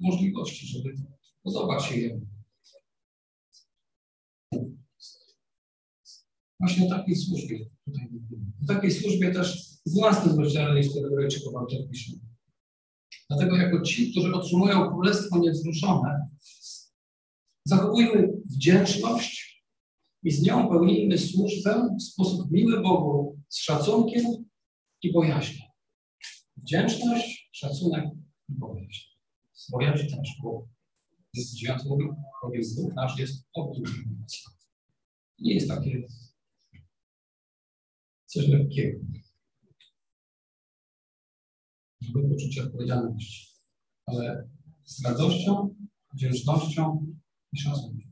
możliwości, 0.00 0.66
żeby 0.66 0.94
podobać 1.42 1.84
się 1.84 1.96
Jemu. 1.96 2.26
Właśnie 6.60 6.86
o 6.86 6.90
takiej 6.90 7.16
służbie 7.16 7.58
tutaj 7.84 8.08
mówimy. 8.10 8.52
O 8.62 8.66
takiej 8.66 8.90
służbie 8.90 9.32
też 9.32 9.78
w 9.86 9.90
12 9.90 10.28
rozdziale 10.28 10.80
listu 10.80 11.02
Hebrajczyków 11.02 11.56
autor 11.56 11.88
pisze. 11.90 12.12
Dlatego 13.28 13.56
jako 13.56 13.82
ci, 13.82 14.10
którzy 14.10 14.34
otrzymują 14.34 14.88
królestwo 14.88 15.38
niewzruszone, 15.38 16.28
zachowujmy 17.64 18.32
wdzięczność 18.44 19.64
i 20.22 20.30
z 20.30 20.42
nią 20.42 20.68
pełnijmy 20.68 21.18
służbę 21.18 21.96
w 21.98 22.02
sposób 22.02 22.50
miły 22.50 22.82
Bogu, 22.82 23.40
z 23.48 23.58
szacunkiem 23.58 24.24
i 25.02 25.12
bojaźnią. 25.12 25.64
Wdzięczność, 26.56 27.50
szacunek 27.52 28.04
i 28.48 28.52
bojaźń. 28.52 29.15
Bojaźń 29.70 30.16
też, 30.16 30.28
bo 30.42 30.68
jest 31.34 31.54
dziewiąty 31.54 31.88
bowiem 31.88 32.16
Bóg 32.76 32.94
nasz 32.94 33.18
jest 33.18 33.44
ogniu 33.54 33.84
Nie 35.38 35.54
jest 35.54 35.68
takie 35.68 36.02
coś 38.26 38.48
lekkiego. 38.48 38.98
Żeby 42.00 42.28
poczucie 42.28 42.62
odpowiedzialności, 42.62 43.56
ale 44.06 44.48
z 44.84 45.04
radością, 45.04 45.74
wdzięcznością 46.14 47.06
i 47.52 47.58
szacunkiem. 47.58 48.06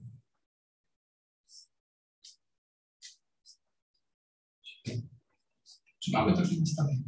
Czy 5.98 6.12
mamy 6.12 6.36
takie 6.36 6.60
nastawienie? 6.60 7.04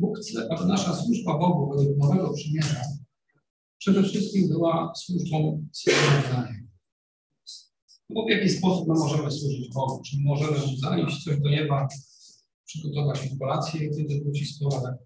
Bóg 0.00 0.18
chce, 0.18 0.48
aby 0.50 0.64
nasza 0.66 0.96
służba 0.96 1.38
Bogu 1.38 1.76
według 1.76 1.98
Nowego 1.98 2.32
Przymierza 2.32 2.82
przede 3.78 4.02
wszystkim 4.02 4.48
była 4.48 4.92
służbą 4.94 5.66
swojego 5.72 6.02
Bo 8.10 8.26
w 8.26 8.30
jaki 8.30 8.48
sposób 8.48 8.88
my 8.88 8.94
możemy 8.94 9.30
służyć 9.30 9.72
Bogu? 9.74 10.02
Czy 10.02 10.16
możemy 10.20 10.58
mu 10.58 10.76
zanieść 10.76 11.24
coś 11.24 11.40
do 11.40 11.50
nieba, 11.50 11.88
przygotować 12.64 13.20
kolację, 13.38 13.90
kiedy 13.90 14.20
wróci 14.20 14.46
z 14.46 14.62
ale 14.62 14.98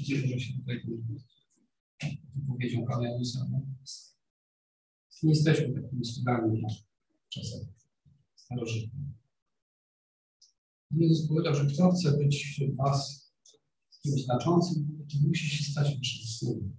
gdzie 0.00 0.22
może 0.22 0.40
się 0.40 0.58
tutaj 0.58 0.82
wypowiedzią 2.34 2.86
Pana 2.86 3.08
Jezusa. 3.08 3.46
Nie 5.22 5.30
jesteśmy 5.30 5.82
takimi 5.82 6.04
sługami 6.04 6.62
czasem 7.28 7.60
starożytnych. 8.34 9.08
Jezus 10.90 11.28
powiedział, 11.28 11.54
że 11.54 11.66
kto 11.66 11.90
chce 11.90 12.18
być 12.18 12.36
wśród 12.36 12.76
Was 12.76 13.25
kimś 14.06 14.24
znaczącym, 14.24 15.06
to 15.12 15.28
musi 15.28 15.48
się 15.50 15.64
stać 15.72 15.98
naszym 15.98 16.26
sługą. 16.26 16.70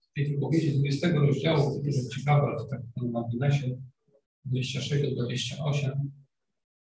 W 0.00 0.14
tej 0.14 0.34
wypowiedzi 0.34 0.78
20 0.78 1.08
rozdziału, 1.08 1.80
to 1.80 1.86
jest 1.86 2.14
ciekawe, 2.14 2.42
ale 2.42 2.68
tak 2.68 2.80
na 2.96 3.08
marginesie, 3.08 3.82
26 4.44 5.02
do 5.02 5.24
28, 5.24 6.10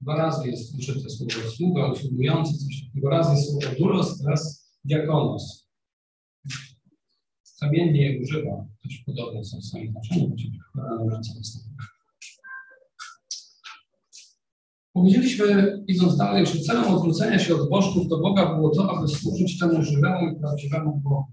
Dwa 0.01 0.17
razy 0.17 0.49
jest 0.49 0.79
użyte 0.79 1.11
słowo 1.11 1.51
sługa, 1.51 1.93
usługujący, 1.93 2.59
coś 2.59 2.87
takiego. 2.87 3.09
Raz 3.09 3.31
jest 3.31 3.51
słowo 3.51 3.77
duros, 3.79 4.25
raz 4.25 4.73
diakonos. 4.85 5.69
Zamiennie 7.43 8.13
je 8.13 8.21
używa. 8.23 8.67
Dość 8.85 9.03
podobne 9.07 9.45
są 9.45 9.59
w 9.59 9.65
swoim 9.65 9.93
znaczeniu. 9.93 10.37
Powiedzieliśmy, 14.93 15.79
idąc 15.87 16.17
dalej, 16.17 16.47
że 16.47 16.61
celem 16.61 16.95
odwrócenia 16.95 17.39
się 17.39 17.55
od 17.55 17.69
bożków 17.69 18.09
do 18.09 18.19
Boga 18.19 18.55
było 18.55 18.71
to, 18.71 18.97
aby 18.97 19.09
służyć 19.09 19.59
temu 19.59 19.83
żywemu 19.83 20.29
i 20.29 20.41
prawdziwemu 20.41 21.01
Bogu. 21.01 21.29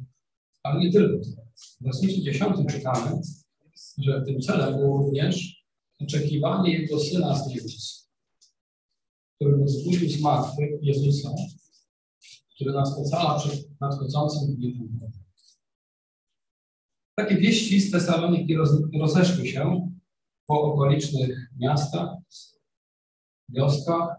Ale 0.63 0.79
nie 0.79 0.91
tylko. 0.91 1.25
W 1.81 1.83
wersecie 1.83 2.21
10 2.21 2.55
czytamy, 2.69 3.21
że 3.97 4.23
tym 4.25 4.41
celem 4.41 4.73
było 4.73 4.97
również 4.97 5.63
oczekiwanie 5.99 6.79
Jego 6.79 6.99
Syna 6.99 7.35
z 7.35 7.47
niebios, 7.47 8.09
który 9.35 9.63
wzbudził 9.65 10.09
z 10.09 10.21
martwych 10.21 10.69
Jezusa, 10.81 11.29
który 12.55 12.73
nas 12.73 12.99
ocala 12.99 13.39
przed 13.39 13.81
nadchodzącym 13.81 14.55
gniewem. 14.55 14.99
Takie 17.15 17.37
wieści 17.37 17.81
z 17.81 17.91
Tesaloniki 17.91 18.55
roz, 18.55 18.69
rozeszły 18.99 19.47
się 19.47 19.91
po 20.47 20.61
okolicznych 20.61 21.51
miastach, 21.59 22.09
wioskach. 23.49 24.15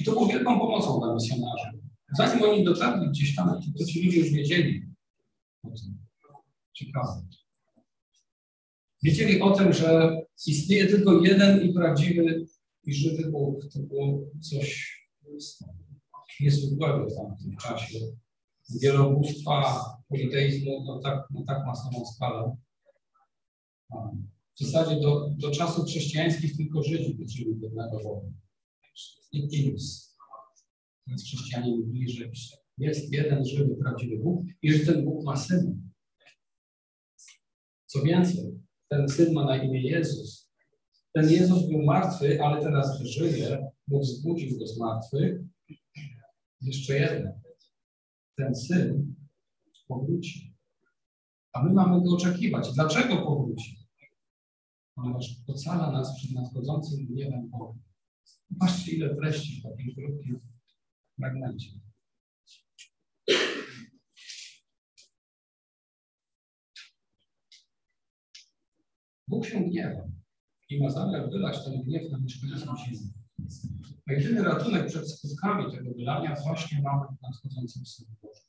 I 0.00 0.04
to 0.04 0.12
było 0.12 0.26
wielką 0.26 0.58
pomocą 0.58 1.00
dla 1.00 1.14
misjonarzy. 1.14 1.80
Zanim 2.16 2.42
oni 2.42 2.64
dotarli 2.64 3.08
gdzieś 3.08 3.34
tam, 3.34 3.60
to 3.78 3.84
ci 3.84 4.04
ludzie 4.04 4.18
już 4.18 4.30
wiedzieli 4.30 4.86
o 5.62 5.68
tym. 5.68 5.98
Ciekawe. 6.72 7.26
Wiedzieli 9.02 9.40
o 9.40 9.50
tym, 9.50 9.72
że 9.72 10.16
istnieje 10.46 10.86
tylko 10.86 11.20
jeden 11.24 11.62
i 11.62 11.72
prawdziwy 11.72 12.46
i 12.84 12.94
żywy 12.94 13.30
Bóg. 13.30 13.64
To 13.72 13.78
było 13.78 14.20
coś 14.40 14.96
niezwykłego 16.40 17.06
w 17.06 17.16
tamtym 17.16 17.56
czasie. 17.56 17.98
Wielobóstwa, 18.82 19.80
politeizmu, 20.08 20.84
no 20.86 20.98
tak, 20.98 21.24
no 21.30 21.42
tak 21.46 21.66
masową 21.66 22.06
skalę. 22.06 22.56
W 24.56 24.64
zasadzie 24.64 25.00
do, 25.00 25.30
do 25.30 25.50
czasów 25.50 25.86
chrześcijańskich 25.86 26.56
tylko 26.56 26.82
Żydzi 26.82 27.16
wierzyli 27.16 27.54
w 27.54 27.62
jednego 27.62 28.00
Boga. 28.04 28.26
Nikt 29.32 29.52
inny. 29.52 29.76
Więc 31.06 31.24
chrześcijanie 31.24 31.76
mówili, 31.76 32.08
że 32.08 32.30
jest 32.78 33.12
jeden 33.12 33.44
żywy, 33.44 33.76
prawdziwy 33.76 34.18
Bóg 34.18 34.46
i 34.62 34.72
że 34.72 34.86
ten 34.86 35.04
Bóg 35.04 35.24
ma 35.24 35.36
syna. 35.36 35.72
Co 37.86 38.02
więcej, 38.02 38.60
ten 38.88 39.08
syn 39.08 39.32
ma 39.32 39.44
na 39.44 39.62
imię 39.62 39.82
Jezus. 39.82 40.50
Ten 41.12 41.30
Jezus 41.30 41.68
był 41.68 41.82
martwy, 41.82 42.42
ale 42.42 42.62
teraz 42.62 43.02
żyje, 43.02 43.70
bo 43.88 43.98
wzbudził 43.98 44.58
go 44.58 44.66
z 44.66 44.78
martwych. 44.78 45.40
Jeszcze 46.60 46.98
jedno. 46.98 47.30
Ten 48.36 48.54
syn 48.54 49.14
powróci. 49.88 50.54
A 51.52 51.64
my 51.64 51.72
mamy 51.72 52.04
go 52.04 52.10
oczekiwać. 52.10 52.74
Dlaczego 52.74 53.16
powróci? 53.16 53.85
Ponieważ 54.96 55.36
ocala 55.46 55.92
nas 55.92 56.16
przed 56.16 56.32
nadchodzącym 56.32 57.06
gniewem 57.06 57.50
Boga. 57.50 57.78
Patrzcie, 58.60 58.92
ile 58.92 59.16
treści 59.16 59.60
w 59.60 59.62
takim 59.62 59.94
krótkim 59.94 60.40
fragmencie. 61.16 61.70
Bóg 69.28 69.46
się 69.46 69.60
gniewa 69.60 70.08
i 70.68 70.80
ma 70.80 70.90
zamiar 70.90 71.30
wylać 71.30 71.64
ten 71.64 71.82
gniew 71.82 72.12
na 72.12 72.18
mieszkańców 72.18 72.78
ziemi. 72.78 73.12
A 74.06 74.12
jedyny 74.12 74.42
ratunek 74.42 74.86
przed 74.86 75.10
skutkami 75.10 75.72
tego 75.72 75.90
wylania 75.94 76.34
właśnie 76.44 76.82
mamy 76.82 77.06
w 77.06 77.22
nadchodzącym 77.22 77.86
Synu 77.86 78.16
Bożym. 78.22 78.46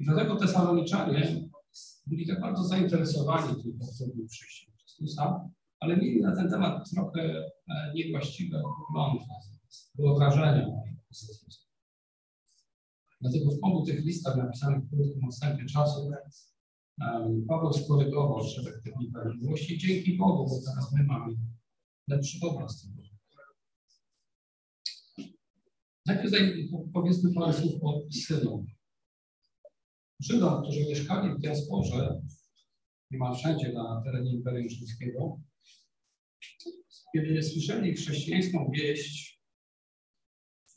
I 0.00 0.04
dlatego 0.04 0.36
te 0.36 0.48
saloniczanie 0.48 1.48
byli 2.06 2.26
tak 2.26 2.40
bardzo 2.40 2.64
zainteresowani 2.64 3.62
tym 3.62 3.78
powtórnym 3.78 4.26
przyjściem 4.26 4.73
Chrystusa, 4.96 5.50
ale 5.80 5.96
mieli 5.96 6.20
na 6.20 6.36
ten 6.36 6.50
temat 6.50 6.90
trochę 6.90 7.22
e, 7.68 7.92
niewłaściwe 7.94 8.62
poglądy, 8.78 9.24
wyobrażenia. 9.94 10.66
Dlatego 13.20 13.50
w 13.50 13.58
obu 13.64 13.86
tych 13.86 14.04
listach 14.04 14.36
napisanych 14.36 14.84
w 14.84 14.90
krótkim 14.90 15.24
odstępie 15.24 15.64
czasu 15.64 16.10
Paweł 17.48 17.72
skorygował 17.72 18.44
szereg 18.48 18.82
tych 18.82 18.96
nieprawidłowości 19.00 19.78
dzięki 19.78 20.16
Bogu, 20.16 20.44
bo 20.48 20.60
teraz 20.66 20.92
my 20.92 21.04
mamy 21.04 21.36
lepszy 22.08 22.38
obraz 22.46 22.82
tego. 22.82 23.02
Najpierw 26.06 26.32
powiedzmy 26.92 27.34
parę 27.34 27.52
słów 27.52 27.82
o 27.82 28.02
synu. 28.26 28.66
Żydom, 30.20 30.62
którzy 30.62 30.80
mieszkali 30.80 31.34
w 31.34 31.40
diasporze, 31.40 32.20
niemal 33.10 33.36
wszędzie 33.36 33.72
na 33.72 34.02
terenie 34.04 34.32
Imperium 34.32 34.68
Rzymskiego, 34.68 35.40
kiedy 37.12 37.42
słyszeli 37.42 37.94
chrześcijańską 37.94 38.70
wieść 38.74 39.34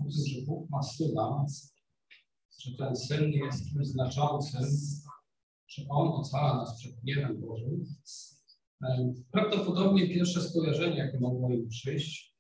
że 0.06 0.42
Bóg 0.46 0.70
ma 0.70 0.84
syna, 0.84 1.46
że 2.60 2.78
ten 2.78 2.96
syn 2.96 3.32
jest 3.32 3.70
kimś 3.70 3.88
znaczącym, 3.88 4.62
że 5.68 5.84
on 5.90 6.08
ocala 6.08 6.58
nas 6.58 6.80
przed 6.80 6.96
gniewem 6.96 7.42
Bożym, 7.42 7.86
prawdopodobnie 9.32 10.08
pierwsze 10.08 10.42
skojarzenie, 10.42 10.98
jakie 10.98 11.20
mogło 11.20 11.54
im 11.54 11.68
przyjść, 11.68 12.36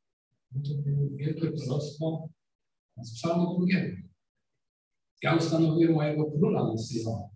to 0.53 0.73
było 0.75 1.09
wielkie 1.15 1.51
proroctwo 1.51 2.29
z 2.97 3.15
psalmu 3.15 3.57
drugiego. 3.57 3.97
Ja 5.23 5.35
ustanowiłem 5.35 5.93
mojego 5.93 6.31
króla 6.31 6.67
na 6.67 6.77
Syjonie, 6.77 7.29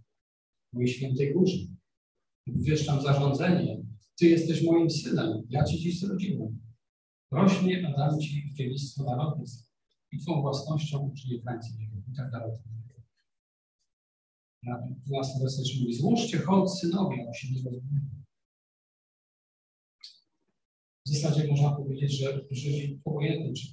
mojej 0.73 0.87
świętej 0.87 1.33
górze. 1.33 1.57
Wywieszczam 2.47 3.01
zarządzenie. 3.01 3.81
Ty 4.19 4.25
jesteś 4.25 4.63
moim 4.63 4.89
synem, 4.89 5.43
ja 5.49 5.63
ci 5.63 5.79
dziś 5.79 5.99
zrodziłem. 5.99 6.59
Rośnie, 7.31 7.87
a 7.87 7.97
dam 7.97 8.19
ci 8.19 8.53
dziedzictwo 8.53 9.03
narodów 9.03 9.49
i 10.11 10.17
twą 10.17 10.41
własnością 10.41 10.99
uczynię 10.99 11.41
krańce 11.41 11.69
i 12.11 12.15
tak 12.15 12.31
dalej. 12.31 12.51
Na 14.63 14.87
12 15.05 15.39
werset 15.41 15.65
mówi, 15.79 15.93
złóżcie 15.93 16.37
hołd 16.37 16.79
synowi, 16.79 17.15
a 17.29 17.33
się 17.33 17.47
nie 17.51 17.63
rozumie. 17.63 18.01
W 21.05 21.09
zasadzie 21.09 21.47
można 21.47 21.71
powiedzieć, 21.71 22.19
że 22.19 22.45
Żydzi 22.51 23.01
obojętnie, 23.05 23.53
czy 23.53 23.67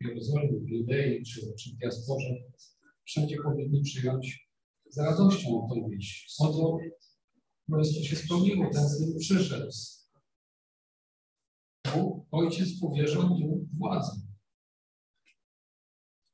w 0.00 0.04
Jerozolimie, 0.04 0.60
w 0.60 0.68
Judei, 0.68 1.24
czy, 1.24 1.40
czy 1.58 1.70
w 1.70 1.76
diasporze, 1.78 2.34
wszędzie 3.04 3.36
powinni 3.44 3.82
przyjąć 3.82 4.50
z 4.90 4.98
radością 4.98 5.68
tą 5.68 5.88
wieść. 5.88 6.34
Oto 6.38 6.58
po 6.58 6.78
prostu 7.70 8.04
się 8.04 8.16
spełniło, 8.16 8.70
ten 8.72 8.88
syn 8.88 9.18
przyszedł. 9.18 9.70
Bóg, 11.94 12.26
ojciec 12.30 12.80
powierzył 12.80 13.22
mu 13.22 13.66
władzę. 13.78 14.12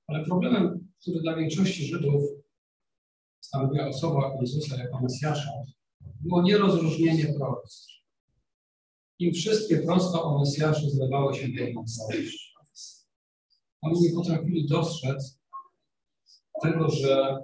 Ale 0.07 0.25
problemem, 0.25 0.89
który 1.01 1.21
dla 1.21 1.37
większości 1.37 1.87
Żydów 1.87 2.23
stanowiła 3.41 3.89
osoba 3.89 4.37
Jezusa 4.41 4.77
jako 4.77 5.01
Mesjasza, 5.01 5.51
było 6.21 6.43
nierozróżnienie 6.43 7.35
proroctw. 7.35 7.97
Im 9.19 9.35
wszystkie 9.35 9.79
prosto 9.79 10.25
o 10.25 10.39
Mesjaszu 10.39 10.91
zlewały 10.91 11.35
się 11.35 11.49
w 11.49 11.55
jedną 11.55 11.85
całość. 11.85 12.55
Oni 13.83 14.01
nie 14.01 14.13
potrafili 14.15 14.67
dostrzec 14.67 15.39
tego, 16.63 16.91
że 16.91 17.37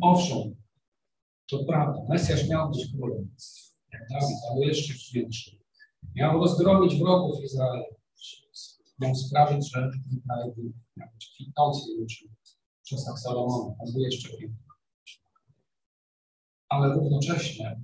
owszem, 0.00 0.54
to 1.50 1.64
prawda, 1.64 2.02
Mesjasz 2.08 2.48
miał 2.48 2.70
być 2.70 2.92
królem, 2.92 3.34
jak 3.92 4.02
Dawid, 4.10 4.36
ale 4.50 4.66
jeszcze 4.66 4.94
większy. 5.14 5.58
Miał 6.14 6.38
rozdrobić 6.40 6.98
wrogów 6.98 7.44
Izraela. 7.44 7.84
Miał 9.00 9.14
sprawić, 9.14 9.72
że 9.72 9.90
Izrael 10.10 10.52
miał 10.96 11.08
być 11.14 11.30
kwitnący 11.34 11.92
już 11.98 12.24
w 12.82 12.88
czasach 12.88 13.18
Salomona, 13.18 13.74
albo 13.80 13.98
jeszcze 13.98 14.28
więcej 14.28 14.66
ale 16.68 16.94
równocześnie 16.94 17.80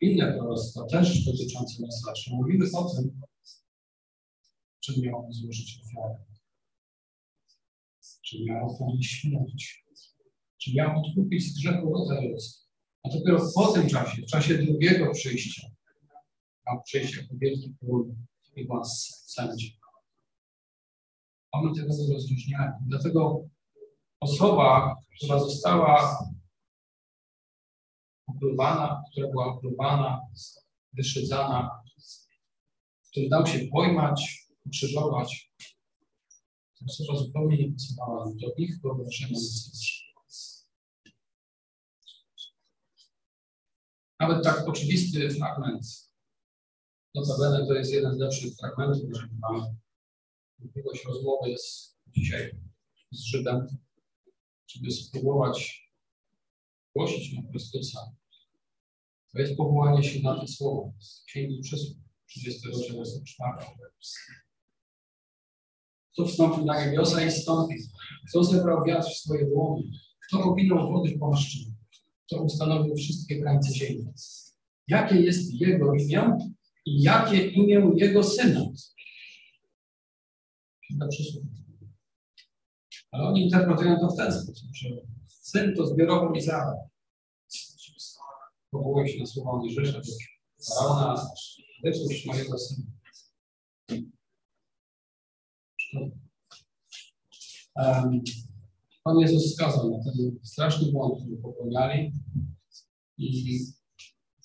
inne 0.00 0.32
proroctwa, 0.32 0.86
też 0.86 1.24
dotyczące 1.24 1.82
Mesjasza, 1.82 2.30
mówiły 2.34 2.68
o 2.74 2.94
tym, 2.94 3.20
czy 4.80 5.00
miał 5.00 5.32
złożyć 5.32 5.80
ofiarę, 5.84 6.24
czy 8.22 8.44
miał 8.44 8.76
ponieść 8.78 9.10
śmierć, 9.10 9.86
czy 10.62 10.74
miał 10.74 11.00
odkupić 11.00 11.44
z 11.44 11.58
grzechu 11.58 11.92
rodzaj 11.92 12.28
ludzki. 12.28 12.60
A 13.02 13.08
dopiero 13.08 13.40
po 13.54 13.72
tym 13.72 13.88
czasie, 13.88 14.22
w 14.22 14.26
czasie 14.26 14.58
drugiego 14.58 15.12
przyjścia, 15.12 15.68
miał 16.66 16.82
przyjść 16.82 17.16
jako 17.16 17.34
wielki 17.34 17.74
król 17.80 18.14
i 18.56 18.66
głos 18.66 19.22
sędzi. 19.26 19.80
Oni 21.52 21.76
tego 21.76 21.92
nie. 22.48 22.72
Dlatego 22.86 23.48
osoba, 24.20 24.96
która 25.16 25.38
została 25.38 26.18
opluwana, 28.26 29.02
która 29.10 29.28
była 29.28 29.46
opluwana, 29.46 30.20
wyszydzana, 30.92 31.70
który 33.10 33.28
dał 33.28 33.46
się 33.46 33.58
pojmać, 33.72 34.46
ukrzyżować, 34.66 35.52
to 36.78 36.84
osoba 36.88 37.18
zupełnie 37.18 37.58
nie 37.58 37.72
pasowała 37.72 38.24
do 38.26 38.54
ich 38.56 38.80
wyobrażenia 38.80 39.30
Mesjasza. 39.30 40.00
Nawet 44.20 44.44
tak 44.44 44.68
oczywisty 44.68 45.30
fragment, 45.30 46.10
notabene 47.14 47.66
to 47.66 47.74
jest 47.74 47.92
jeden 47.92 48.16
z 48.16 48.18
lepszych 48.18 48.56
fragmentów, 48.56 49.08
jeżeli 49.08 49.34
mamy 49.38 49.74
możliwość 50.58 51.04
rozmowy 51.04 51.58
z, 51.58 51.98
dzisiaj 52.06 52.58
z 53.10 53.20
Żydem, 53.24 53.66
żeby 54.66 54.90
spróbować 54.90 55.88
głosić 56.96 57.32
na 57.32 57.50
Chrystusa. 57.50 57.98
To 59.32 59.38
jest 59.38 59.56
powołanie 59.56 60.02
się 60.02 60.22
na 60.22 60.40
te 60.40 60.48
słowa 60.48 60.92
z 60.98 61.24
Księgi 61.24 61.60
Przysłów, 61.62 61.96
30 62.26 62.68
rozdział 62.68 63.04
4. 63.24 63.66
Kto 66.12 66.26
wstąpił 66.26 66.64
na 66.64 66.86
niebiosa 66.86 67.24
i 67.24 67.30
stąpił? 67.30 67.78
Kto 68.28 68.44
zebrał 68.44 68.84
wiatr 68.84 69.08
w 69.08 69.16
swoje 69.16 69.46
dłonie? 69.46 69.82
Kto 70.26 70.42
owinął 70.42 70.92
wody 70.92 71.18
w? 71.18 71.69
Kto 72.30 72.42
ustanowił 72.42 72.96
wszystkie 72.96 73.40
krańce 73.40 73.74
ziemi? 73.74 74.12
Jakie 74.88 75.20
jest 75.20 75.54
Jego 75.54 75.94
imię 75.94 76.38
i 76.86 77.02
jakie 77.02 77.46
imię 77.46 77.92
Jego 77.96 78.24
Syna? 78.24 78.66
Ale 83.10 83.24
oni 83.24 83.44
interpretują 83.44 84.00
to 84.00 84.08
w 84.08 84.16
ten 84.16 84.32
sposób, 84.32 84.68
że 84.74 84.88
Syn 85.26 85.74
to 85.76 85.86
zbiorowo 85.86 86.34
Izrael. 86.34 86.74
Powołuje 88.70 89.08
się 89.08 89.18
na 89.18 89.26
słowa 89.26 89.58
Mojżesza, 89.58 90.00
Faraona, 90.68 91.26
wypuść 91.84 92.26
mojego 92.26 92.58
Syna. 92.58 92.86
Um, 97.76 98.22
Pan 99.04 99.18
Jezus 99.18 99.52
wskazał 99.52 99.90
na 99.90 100.04
ten 100.04 100.38
straszny 100.42 100.92
błąd, 100.92 101.20
który 101.20 101.36
popełniali 101.36 102.12
i 103.18 103.58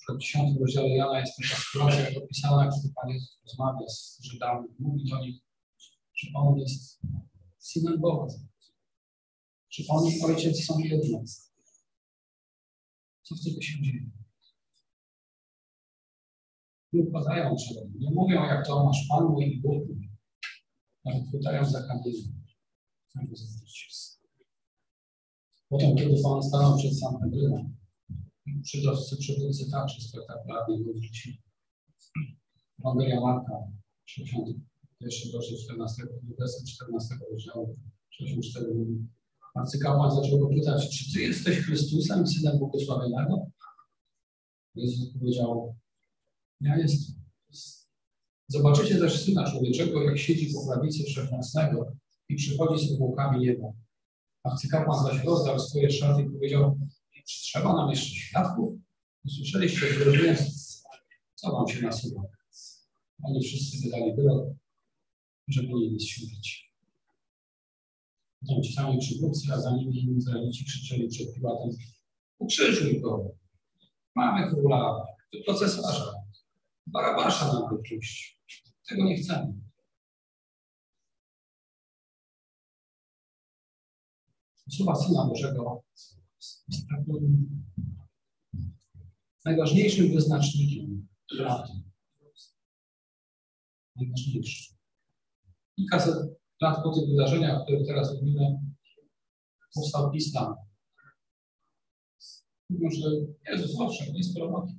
w 0.08 0.18
10 0.18 0.60
rozdziale 0.60 0.88
Jana 0.88 1.20
jest 1.20 1.32
taka 1.36 1.60
sytuacja 1.62 2.22
opisana, 2.22 2.70
kiedy 2.70 2.94
Pan 2.94 3.10
Jezus 3.10 3.38
rozmawia 3.44 3.88
z 3.88 4.18
Żydami, 4.22 4.68
mówi 4.78 5.10
do 5.10 5.20
nich, 5.20 5.40
że 6.14 6.28
On 6.34 6.58
jest 6.58 7.00
Synem 7.58 8.00
Boga, 8.00 8.34
że 9.70 9.82
On 9.88 10.06
i 10.06 10.20
Ojciec 10.20 10.64
są 10.64 10.78
jedno. 10.78 11.22
Co 13.22 13.34
wtedy 13.36 13.62
się 13.62 13.82
dzieje? 13.82 14.10
Nie 16.92 17.02
upadają 17.02 17.56
przed 17.56 17.94
nie 17.94 18.10
mówią, 18.10 18.44
jak 18.44 18.66
to 18.66 18.84
masz 18.84 19.06
Pan 19.08 19.24
mój 19.24 19.44
i 19.44 19.60
Bóg 19.60 19.82
ale 21.06 21.24
pytają 21.32 21.64
za 21.64 21.86
kamieniem. 21.88 22.42
Potem, 25.68 25.96
kiedy 25.96 26.22
Pan 26.22 26.42
stanął 26.42 26.78
przed 26.78 26.98
Sanhedrynem, 26.98 27.76
przydowcy 28.62 29.16
przywódcy 29.16 29.70
także 29.70 30.00
spektakularnie 30.00 30.84
go 30.84 30.92
wrócili. 30.92 31.42
Ewangelia 32.80 33.20
Marka, 33.20 33.52
61 34.04 35.32
rozdział 35.34 35.58
14, 35.58 36.02
14 36.66 37.14
rozdziału, 37.32 37.76
64 38.10 38.74
mówi. 38.74 39.06
Arcykapłan 39.54 40.10
zaczął 40.10 40.38
go 40.38 40.48
pytać, 40.48 40.98
czy 40.98 41.12
Ty 41.12 41.22
jesteś 41.22 41.58
Chrystusem, 41.58 42.26
Synem 42.26 42.58
Błogosławionego? 42.58 43.46
Jezus 44.74 45.12
powiedział, 45.12 45.74
ja 46.60 46.78
jestem. 46.78 47.16
Zobaczycie 48.48 48.98
też 48.98 49.24
Syna 49.24 49.50
Człowieczego, 49.50 50.02
jak 50.02 50.18
siedzi 50.18 50.54
po 50.54 50.66
prawicy 50.66 51.04
Wszechmocnego 51.04 51.92
i 52.28 52.36
przychodzi 52.36 52.86
z 52.86 52.92
obłokami 52.92 53.40
nieba. 53.40 53.72
Arcykapłan 54.50 55.04
zaś 55.04 55.24
rozdarł 55.24 55.58
swoje 55.58 55.90
szaty 55.90 56.22
i 56.22 56.30
powiedział, 56.30 56.78
czy 57.26 57.42
trzeba 57.42 57.72
nam 57.72 57.90
jeszcze 57.90 58.14
świadków? 58.14 58.74
Usłyszeliście 59.24 59.86
wyrażenie, 59.86 60.36
co 61.34 61.52
wam 61.52 61.68
się 61.68 61.82
nasuwa? 61.82 62.22
Oni 63.22 63.42
wszyscy 63.42 63.84
wydali 63.84 64.14
wyrok, 64.14 64.48
że 65.48 65.62
powinien 65.62 65.94
jest. 65.94 66.08
Potem 68.40 68.62
ci 68.62 68.72
sami 68.72 68.98
przywódcy, 68.98 69.52
a 69.52 69.60
za 69.60 69.76
nimi 69.76 70.00
inni 70.00 70.16
Izraelici 70.16 70.64
krzyczeli 70.64 71.08
przed 71.08 71.34
Piłatem, 71.34 71.70
ukrzyżuj 72.38 73.00
go, 73.00 73.30
mamy 74.14 74.50
króla, 74.50 75.06
to 75.46 75.54
cesarza, 75.54 76.12
Barabasza 76.86 77.52
nam 77.52 77.76
wypuść. 77.76 78.40
Tego 78.88 79.04
nie 79.04 79.16
chcemy. 79.16 79.65
Osoba 84.68 84.94
Syna 84.94 85.26
Bożego 85.28 85.82
najważniejszym 89.44 90.14
wyznacznikiem 90.14 91.08
prawdy. 91.36 91.72
Najważniejszy. 93.96 94.74
Kilkaset 95.76 96.14
lat 96.60 96.82
po 96.82 96.94
tych 96.94 97.08
wydarzeniach, 97.08 97.60
o 97.60 97.64
których 97.64 97.86
teraz 97.86 98.14
mówimy, 98.14 98.60
powstał 99.74 100.12
islam. 100.12 100.54
Mówią, 102.70 102.90
że 102.90 103.08
Jezus 103.50 103.80
owszem, 103.80 104.14
jest 104.14 104.34
prorokiem. 104.34 104.76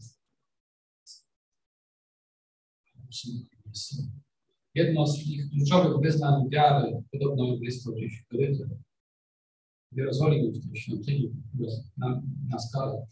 Jedno 4.75 5.07
z 5.07 5.27
ich 5.27 5.49
kluczowych 5.49 6.01
wyznań 6.01 6.49
wiary, 6.49 7.03
podobno 7.11 7.57
jest 7.61 7.83
to 7.83 7.91
gdzieś 7.91 8.25
wyryte, 8.31 8.69
w 9.91 9.97
Jerozolimie, 9.97 10.51
w 10.51 10.71
tej 10.71 10.81
świątyni, 10.81 11.31
na, 11.97 12.21
na 12.49 12.59
skalę. 12.59 13.05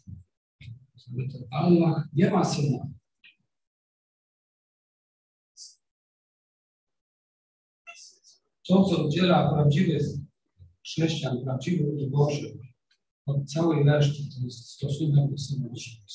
Allah 1.50 2.08
nie 2.12 2.30
ma 2.30 2.44
syna. 2.44 2.78
To, 8.68 8.84
co 8.84 9.04
oddziela 9.04 9.52
prawdziwych 9.52 10.02
chrześcijan, 10.84 11.44
prawdziwych 11.44 12.10
Bożych 12.10 12.56
od 13.26 13.50
całej 13.50 13.84
reszty, 13.84 14.22
to 14.34 14.44
jest 14.44 14.68
stosunek 14.68 15.30
do 15.30 15.38
Syna 15.38 15.68
Bożego 15.68 16.06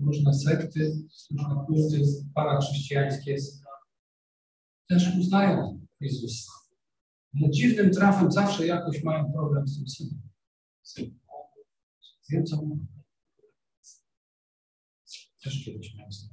różne 0.00 0.34
sekty, 0.34 1.06
różne 1.30 1.64
kulty 1.66 2.02
parachrześcijańskie 2.34 3.36
też 4.88 5.16
uznają 5.20 5.86
Jezusa. 6.00 6.52
No 7.40 7.48
dziwnym 7.50 7.90
trafem 7.90 8.32
zawsze 8.32 8.66
jakoś 8.66 9.02
mają 9.02 9.32
problem 9.32 9.68
z 9.68 9.76
tym 9.76 9.88
synem. 9.88 11.18
Wiem, 12.30 12.44
co 12.44 12.56
mówię. 12.56 12.86
Też 15.42 15.64
kiedyś 15.64 15.94
miałem 15.94 16.12
z. 16.12 16.28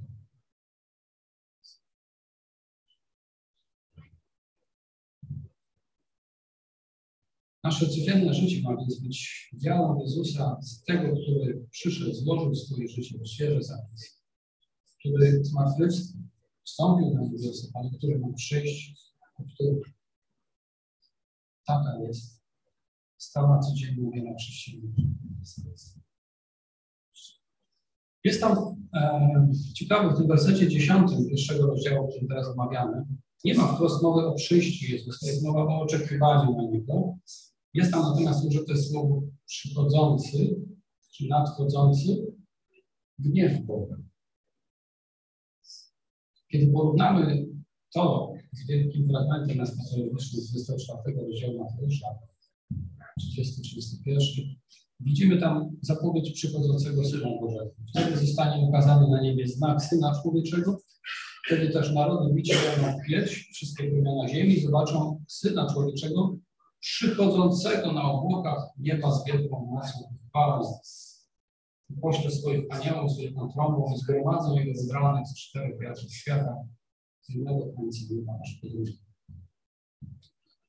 Nasze 7.64 7.88
codzienne 7.88 8.34
życie 8.34 8.62
ma 8.62 8.78
więc 8.78 9.00
być 9.00 9.50
wiarą 9.54 10.00
Jezusa, 10.02 10.62
z 10.62 10.84
tego, 10.84 11.16
który 11.16 11.68
przyszedł, 11.72 12.14
złożył 12.14 12.56
swoje 12.56 12.88
życie 12.88 13.20
w 13.20 13.28
świeże 13.28 13.64
zapis, 13.64 14.24
który 15.00 15.46
zmartwychwstał, 15.46 16.22
wstąpił 16.64 17.14
na 17.14 17.22
niebiosa, 17.22 17.68
ale 17.74 17.90
który 17.98 18.20
ma 18.20 18.34
przyjść, 18.34 18.94
który 19.56 19.82
taka 21.66 21.98
jest 22.08 22.44
stała 23.18 23.60
codziennie 23.60 24.12
wiele 24.12 24.36
chrześcijan. 24.36 24.94
Jest 28.24 28.42
tam 28.42 28.58
e, 28.96 29.52
ciekawe 29.76 30.14
w 30.14 30.18
tym 30.18 30.28
wersecie 30.28 30.68
dziesiątym 30.68 31.26
pierwszego 31.30 31.68
rozdziału, 31.68 32.06
o 32.06 32.08
którym 32.08 32.28
teraz 32.28 32.48
omawiamy, 32.48 33.06
nie 33.44 33.54
ma 33.54 33.68
wprost 33.68 34.04
mowy 34.04 34.26
o 34.26 34.34
przyjściu 34.34 34.92
Jezusa, 34.92 35.28
jest 35.28 35.44
mowa 35.44 35.64
o 35.64 35.82
oczekiwaniu 35.82 36.56
na 36.56 36.64
Niego, 36.64 37.18
jest 37.74 37.92
tam 37.92 38.02
natomiast 38.02 38.46
użyte 38.46 38.78
słowo 38.78 39.22
przychodzący, 39.46 40.62
czy 41.12 41.28
nadchodzący 41.28 42.34
gniew 43.20 43.66
Boga. 43.66 43.96
Kiedy 46.52 46.72
porównamy 46.72 47.46
to 47.94 48.33
z 48.54 48.68
wielkim 48.68 49.10
fragmentem 49.10 49.62
eschatologicznym 49.62 50.42
z 50.42 50.52
24 50.52 51.22
rozdziału 51.22 51.60
Mateusza, 51.60 52.08
30-31, 53.22 54.18
widzimy 55.00 55.40
tam 55.40 55.70
zapowiedź 55.82 56.32
przychodzącego 56.32 57.06
Syna 57.06 57.30
Bożego. 57.42 57.72
Wtedy 57.90 58.18
zostanie 58.18 58.66
ukazany 58.66 59.08
na 59.08 59.22
niebie 59.22 59.48
znak 59.48 59.82
Syna 59.82 60.22
Człowieczego, 60.22 60.78
wtedy 61.46 61.70
też 61.70 61.94
narody 61.94 62.34
bicie 62.34 62.56
będą 62.56 63.00
pierś, 63.08 63.50
wszystkie 63.54 63.92
plemiona 63.92 64.28
ziemi 64.28 64.62
zobaczą 64.62 65.24
Syna 65.28 65.68
Człowieczego 65.74 66.38
przychodzącego 66.80 67.92
na 67.92 68.12
obłokach 68.12 68.70
nieba 68.80 69.12
z 69.12 69.26
wielką 69.26 69.66
mocą 69.66 70.16
chwałą. 70.30 70.80
pośle 72.02 72.32
swoich 72.32 72.66
aniołów, 72.70 73.12
swoich 73.12 73.34
trąbą 73.54 73.94
i 73.96 73.98
zgromadzą 73.98 74.56
jego 74.60 74.82
wybranych 74.82 75.28
z 75.28 75.36
czterech 75.36 75.80
wiatrów 75.80 76.14
świata, 76.14 76.56
z 77.24 77.30
jednego 77.30 77.74
końca 77.74 78.00
nieba 78.10 78.34
aż 78.44 78.62
do 78.62 78.70
drugiego. 78.70 78.98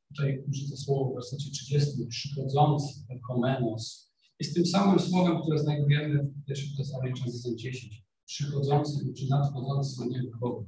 Tutaj 0.09 0.45
użyte 0.49 0.77
słowo 0.77 1.11
w 1.11 1.14
wersecie 1.14 1.51
30, 1.51 2.07
przychodzący, 2.07 3.05
ekomenos, 3.09 4.12
jest 4.40 4.55
tym 4.55 4.67
samym 4.67 5.01
słowem, 5.01 5.43
które 5.43 5.59
znajdujemy 5.59 6.23
w 6.23 6.45
pierwszym 6.45 6.77
Tesaloniczan 6.77 7.29
10, 7.57 8.05
przychodzący 8.27 9.12
czy 9.17 9.29
nadchodzący 9.29 10.01
na 10.01 10.07
niebo 10.07 10.38
Boga. 10.38 10.67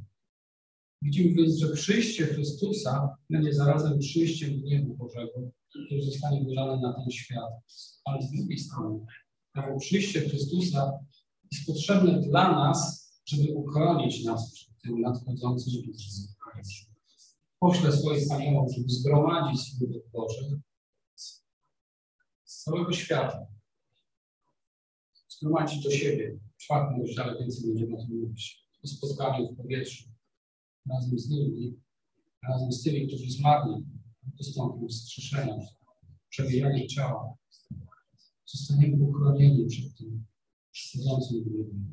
Widzimy 1.02 1.34
więc, 1.34 1.56
że 1.56 1.68
przyjście 1.68 2.26
Chrystusa 2.26 3.16
będzie 3.30 3.52
zarazem 3.52 3.98
przyjściem 3.98 4.60
gniewu 4.60 4.96
Bożego, 4.96 5.50
który 5.86 6.02
zostanie 6.02 6.44
wylany 6.44 6.82
na 6.82 6.92
ten 6.92 7.10
świat. 7.10 7.50
Ale 8.04 8.22
z 8.22 8.30
drugiej 8.30 8.58
strony, 8.58 9.00
to 9.54 9.62
przyjście 9.78 10.20
Chrystusa 10.20 10.92
jest 11.52 11.66
potrzebne 11.66 12.20
dla 12.20 12.52
nas, 12.52 13.10
żeby 13.26 13.54
uchronić 13.54 14.24
nas 14.24 14.52
przed 14.54 14.75
tym 14.86 15.00
nadchodzącym 15.00 15.82
widzem. 15.82 16.26
Pośle 17.60 17.92
swoich 17.92 18.32
aniołów, 18.32 18.72
żeby 18.76 18.88
zgromadzić 18.88 19.60
swój 19.60 19.88
lud 19.88 20.02
Boży 20.12 20.60
z 22.44 22.62
całego 22.62 22.92
świata. 22.92 23.46
Zgromadzić 25.28 25.84
do 25.84 25.90
siebie. 25.90 26.38
W 26.54 26.56
czwartym 26.56 27.00
rozdziale 27.00 27.38
więcej 27.38 27.66
będziemy 27.66 27.96
o 27.96 28.06
tym 28.06 28.20
mówić. 28.20 28.66
O 28.84 28.88
spotkaniu 28.88 29.52
w 29.52 29.56
powietrzu 29.56 30.04
razem 30.90 31.18
z 31.18 31.30
nimi, 31.30 31.80
razem 32.48 32.72
z 32.72 32.82
tymi, 32.82 33.08
którzy 33.08 33.30
zmarli, 33.30 33.86
dostąpią 34.22 34.88
wskrzeszenia, 34.88 35.56
przebijania 36.28 36.86
ciała. 36.86 37.34
Zostaniemy 38.46 39.04
uchronieni 39.04 39.66
przed 39.66 39.96
tym 39.98 40.24
przychodzącym 40.72 41.44
gniewem 41.44 41.92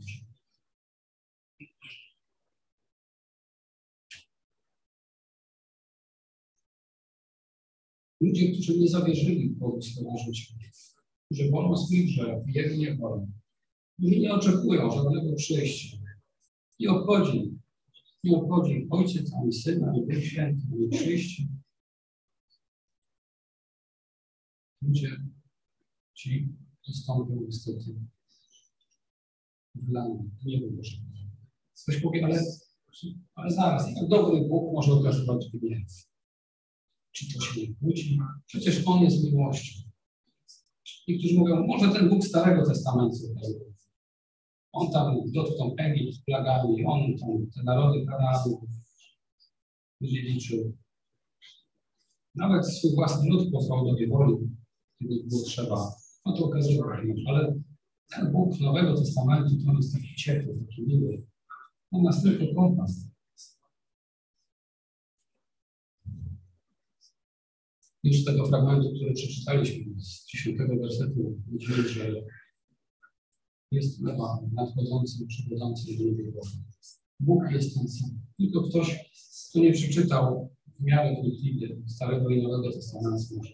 Ludzie, 8.23 8.51
którzy 8.51 8.79
nie 8.79 8.88
zawierzyli 8.88 9.49
Bogu 9.49 9.81
swojego 9.81 10.17
życia, 10.17 10.53
którzy 11.25 11.51
wolą 11.51 11.77
swój 11.77 12.05
grzech, 12.05 12.38
Jego 12.47 12.75
nie 12.75 12.95
wolą, 12.95 13.31
którzy 13.97 14.19
nie 14.19 14.33
oczekują 14.33 14.91
żadnego 14.91 15.36
przyjścia, 15.36 15.97
nie 16.79 16.89
obchodzi 16.89 17.53
nie 18.23 18.38
obchodzi 18.38 18.88
Ojciec, 18.89 19.33
ani 19.33 19.53
Syn, 19.53 19.83
ani 19.83 20.05
Duch 20.07 20.23
Święty, 20.23 20.62
ani 20.73 20.89
przyjście. 20.89 21.43
Ludzie 24.81 25.09
ci 26.13 26.47
dostąpią 26.88 27.41
niestety 27.45 27.95
dla 29.75 30.07
gniewu 30.43 30.71
Bożego. 30.71 31.03
Ktoś 31.83 32.01
powie, 32.01 32.25
ale, 32.25 32.41
ale 33.36 33.51
zaraz, 33.51 33.95
jak 33.95 34.07
dobry 34.09 34.47
Bóg 34.49 34.73
może 34.73 34.93
okazywać 34.93 35.45
gniew? 35.53 36.12
Czy 37.13 37.34
to 37.34 37.41
się 37.41 37.62
nie 37.62 37.76
kłóci? 37.76 38.19
Przecież 38.45 38.84
On 38.86 39.04
jest 39.04 39.23
miłością. 39.23 39.89
Niektórzy 41.08 41.39
mówią, 41.39 41.67
może 41.67 41.91
ten 41.91 42.10
Bóg 42.10 42.26
Starego 42.26 42.65
Testamentu 42.65 43.17
on 44.73 44.91
tam 44.91 45.15
dotknął 45.32 45.76
Egipt 45.78 46.26
plagami, 46.26 46.86
on 46.86 47.17
tam 47.17 47.30
te 47.56 47.63
narody 47.63 48.06
Kanaanu 48.06 48.67
dziedziczył. 50.02 50.78
Nawet 52.36 52.67
swój 52.67 52.95
własny 52.95 53.30
lud 53.30 53.52
posłał 53.52 53.86
do 53.86 53.93
niewoli, 53.93 54.36
kiedy 54.99 55.23
było 55.30 55.43
trzeba. 55.43 55.95
No 56.26 56.38
to 56.38 56.45
okazywał, 56.45 56.89
ale 57.28 57.60
ten 58.10 58.32
Bóg 58.32 58.60
Nowego 58.60 58.95
Testamentu 58.97 59.49
to 59.49 59.69
on 59.69 59.76
jest 59.76 59.93
taki 59.93 60.15
ciepły, 60.15 60.65
taki 60.67 60.82
miły. 60.82 61.23
On 61.91 62.04
nas 62.04 62.23
tylko 62.23 62.56
kompas. 62.56 63.12
Już 68.03 68.25
tego 68.25 68.45
fragmentu, 68.45 68.93
który 68.95 69.13
przeczytaliśmy, 69.13 70.01
z 70.01 70.25
10 70.27 70.57
wersetu, 70.81 71.39
widzimy, 71.47 71.89
że 71.89 72.13
jest 73.71 74.01
lewa 74.01 74.39
nadchodzącym, 74.53 75.27
przychodzącym 75.27 75.97
drugiej 75.97 76.31
Boga. 76.31 76.49
Bóg 77.19 77.51
jest 77.51 77.75
ten 77.75 77.87
sam. 77.87 78.09
Tylko 78.37 78.63
ktoś, 78.63 79.11
kto 79.49 79.59
nie 79.59 79.73
przeczytał 79.73 80.49
w 80.79 80.83
miarę 80.83 81.15
wnikliwie 81.21 81.81
Starego 81.87 82.29
i 82.29 82.43
Nowego 82.43 82.71
Testamentu, 82.71 83.35
może 83.37 83.53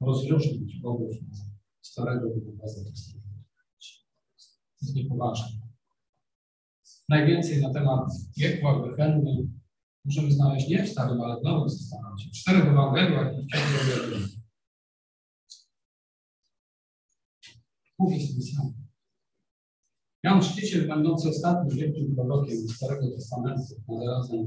rozróżnić 0.00 0.80
Bogów 0.80 1.16
Starego 1.82 2.26
i 2.26 2.38
Nowego 2.38 2.90
Testamentu. 2.90 3.34
To 4.80 4.86
jest 4.86 4.96
niepoważne. 4.96 5.64
Najwięcej 7.08 7.62
na 7.62 7.72
temat 7.72 8.08
piekła, 8.36 8.88
gehenny 8.88 9.48
możemy 10.04 10.32
znaleźć 10.32 10.68
nie 10.68 10.84
w 10.84 10.88
Starym, 10.88 11.20
ale 11.20 11.40
w 11.40 11.42
Nowym 11.42 11.68
Testamencie. 11.68 12.30
W 12.30 12.32
czterech 12.32 12.66
Ewangeliach 12.66 13.38
i 13.38 13.42
w 13.42 13.46
Księdze 13.46 14.34
Bóg 17.98 18.12
jest 18.12 18.32
ten 18.32 18.42
sam. 18.42 18.72
Jan 20.22 20.40
Chrzciciel, 20.40 20.88
będący 20.88 21.28
ostatnim 21.28 21.76
wielkim 21.76 22.14
prorokiem 22.14 22.68
Starego 22.68 23.10
Testamentu, 23.10 23.74
a 23.88 24.04
zarazem 24.04 24.46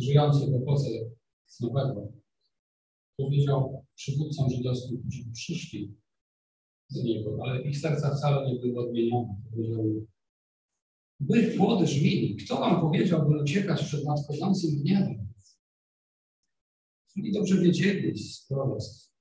żyjący 0.00 0.50
w 0.50 0.54
epoce 0.54 0.88
Nowego, 1.60 2.12
powiedział 3.16 3.84
przywódcom 3.94 4.50
żydowskim, 4.50 5.00
którzy 5.00 5.30
przyszli 5.32 5.94
do 6.90 7.02
niego, 7.02 7.38
ale 7.44 7.62
ich 7.62 7.78
serca 7.78 8.16
wcale 8.16 8.52
nie 8.52 8.60
były 8.60 8.88
odmienione. 8.88 9.42
Powiedział, 9.50 9.84
Wy 11.28 11.56
płody 11.56 11.86
żmini, 11.86 12.36
kto 12.36 12.60
wam 12.60 12.80
powiedział, 12.80 13.28
by 13.28 13.42
uciekać 13.42 13.84
przed 13.84 14.04
nadchodzącym 14.04 14.70
gniewem? 14.82 15.28
Oni 17.16 17.32
dobrze 17.32 17.60
wiedzieli 17.60 18.18
z 18.18 18.46
proroctw, 18.46 19.12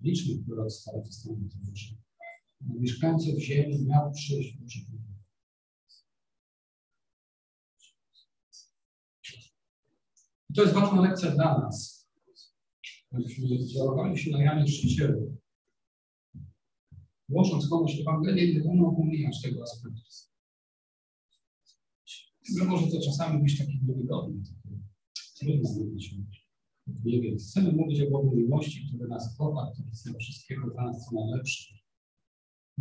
licznych 0.00 0.44
proroctw 0.46 0.80
Starego 0.80 1.04
Testamentu, 1.04 1.56
że 1.74 1.94
mieszkańców 2.80 3.38
ziemi 3.38 3.86
miał 3.86 4.12
przyjść 4.12 4.58
Boży 4.58 4.80
I 10.50 10.54
to 10.54 10.62
jest 10.62 10.74
ważna 10.74 11.00
lekcja 11.00 11.30
dla 11.30 11.58
nas. 11.58 12.08
Myśmy 13.12 13.66
działali 13.66 14.18
się 14.18 14.30
na 14.30 14.42
Janie 14.42 14.64
Chrzcicielu. 14.64 15.36
Głosząc 17.28 17.68
komuś 17.68 18.00
Ewangelię, 18.00 18.54
nie 18.54 18.62
wolno 18.62 18.92
pomijać 18.92 19.42
tego 19.42 19.62
aspektu. 19.62 20.33
Że 22.58 22.64
może 22.64 22.86
to 22.86 23.00
czasami 23.04 23.42
być 23.42 23.58
takie 23.58 23.78
niewygodne, 23.82 24.42
trudno 25.38 25.70
mówić 25.72 26.14
nie 27.04 27.20
wiem. 27.20 27.38
Chcemy 27.38 27.72
mówić 27.72 28.00
o 28.00 28.10
Bogu 28.10 28.36
miłości, 28.36 28.86
który 28.88 29.08
nas 29.08 29.36
kocha, 29.38 29.70
który 29.72 29.90
chce 29.90 30.14
wszystkiego 30.20 30.70
dla 30.70 30.84
nas 30.84 31.04
co 31.04 31.14
najlepsze. 31.14 31.74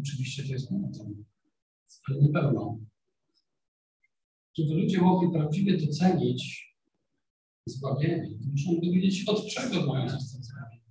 Oczywiście 0.02 0.44
to 0.44 0.50
jest 0.50 0.72
momentem, 0.72 1.26
ale 2.10 2.22
nie 2.22 2.30
pełno. 2.30 2.80
Żeby 4.58 4.74
ludzie 4.74 5.02
mogli 5.02 5.32
prawdziwie 5.32 5.78
docenić 5.78 6.74
zbawieni, 7.68 8.40
muszą 8.52 8.74
dowiedzieć 8.74 9.28
od 9.28 9.48
czego 9.48 9.86
mają 9.86 10.10
zostać 10.10 10.46
zbawieni. 10.46 10.84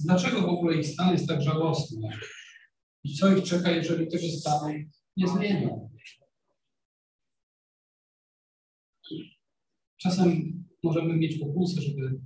Dlaczego 0.00 0.40
w 0.40 0.48
ogóle 0.48 0.76
ich 0.76 0.86
stan 0.86 1.12
jest 1.12 1.28
tak 1.28 1.42
żałosny? 1.42 2.08
I 3.04 3.14
co 3.14 3.36
ich 3.36 3.44
czeka, 3.44 3.70
jeżeli 3.70 4.08
tego 4.08 4.28
stanu 4.28 4.74
nie 5.16 5.28
zmienią? 5.28 5.90
Czasem 10.02 10.28
możemy 10.82 11.16
mieć 11.16 11.38
pokusę, 11.38 11.80
żeby 11.82 12.20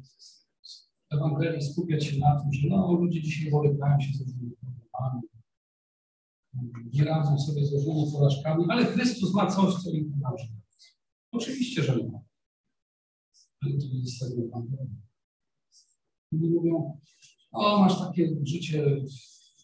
w 1.10 1.14
Ewangelii 1.14 1.62
skupiać 1.62 2.04
się 2.04 2.18
na 2.18 2.40
tym, 2.40 2.52
że 2.52 2.68
no, 2.68 2.92
ludzie 2.92 3.22
dzisiaj 3.22 3.50
borykają 3.50 4.00
się 4.00 4.12
z 4.14 4.20
różnymi 4.20 4.50
problemami, 4.50 5.22
nie 6.92 7.04
radzą 7.04 7.38
sobie 7.38 7.66
z 7.66 7.72
różnymi 7.72 8.12
porażkami, 8.12 8.64
ale 8.68 8.86
Chrystus 8.86 9.34
ma 9.34 9.46
coś, 9.46 9.74
co 9.74 9.90
im 9.90 10.12
pomoże. 10.12 10.46
Oczywiście, 11.32 11.82
że 11.82 11.96
ma 11.96 12.20
z 14.04 14.22
Oni 16.32 16.50
mówią, 16.50 17.00
o 17.52 17.78
masz 17.78 17.98
takie 17.98 18.28
życie 18.44 18.96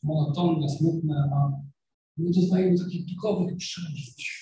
monotonne, 0.03 0.69
smutne, 0.69 1.31
a 1.35 1.51
my 2.17 2.31
dostajemy 2.31 2.79
takich 2.79 3.07
duchowych 3.07 3.57
przeżyć. 3.57 4.40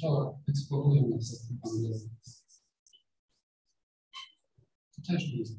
To 0.00 0.38
eksponują 0.48 1.08
nas 1.08 1.24
za 1.24 1.54
Ewangelię. 1.54 2.08
To 4.96 5.02
też 5.06 5.28
nie 5.28 5.38
jest. 5.38 5.58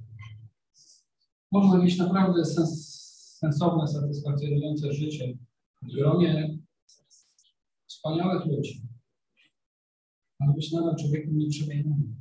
Można 1.51 1.83
mieć 1.83 1.97
naprawdę 1.97 2.45
sens, 2.45 2.99
sensowne, 3.39 3.87
satysfakcjonujące 3.87 4.93
życie 4.93 5.37
w 5.81 5.87
gronie 5.95 6.59
wspaniałych 7.87 8.45
ludzi 8.45 8.89
ale 10.39 10.53
być 10.53 10.71
nadal 10.71 10.95
człowiekiem 10.95 11.37
nieprzemienionym. 11.37 12.15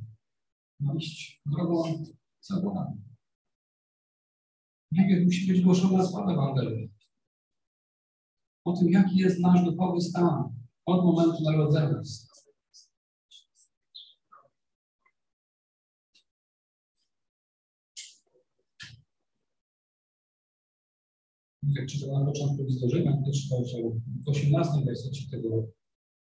Ma 0.79 0.95
iść 0.95 1.41
drogą 1.45 2.05
zawołaną. 2.41 3.01
Najpierw 4.91 5.25
musi 5.25 5.47
być 5.47 5.61
głoszona 5.61 6.05
sława 6.05 6.33
Ewangelii. 6.33 6.89
o 8.65 8.77
tym, 8.77 8.89
jaki 8.89 9.17
jest 9.17 9.39
nasz 9.39 9.65
duchowy 9.65 10.01
stan 10.01 10.58
od 10.89 11.05
momentu 11.05 11.43
narodzenia. 11.43 12.01
Jak 21.63 21.87
czytałem 21.87 22.19
na 22.19 22.25
początku 22.25 22.63
Rzymian, 22.89 23.23
też 23.23 23.51
rozdział 23.51 24.01
w 24.25 24.29
18 24.29 24.71
wersecie 24.85 25.29
tego 25.31 25.67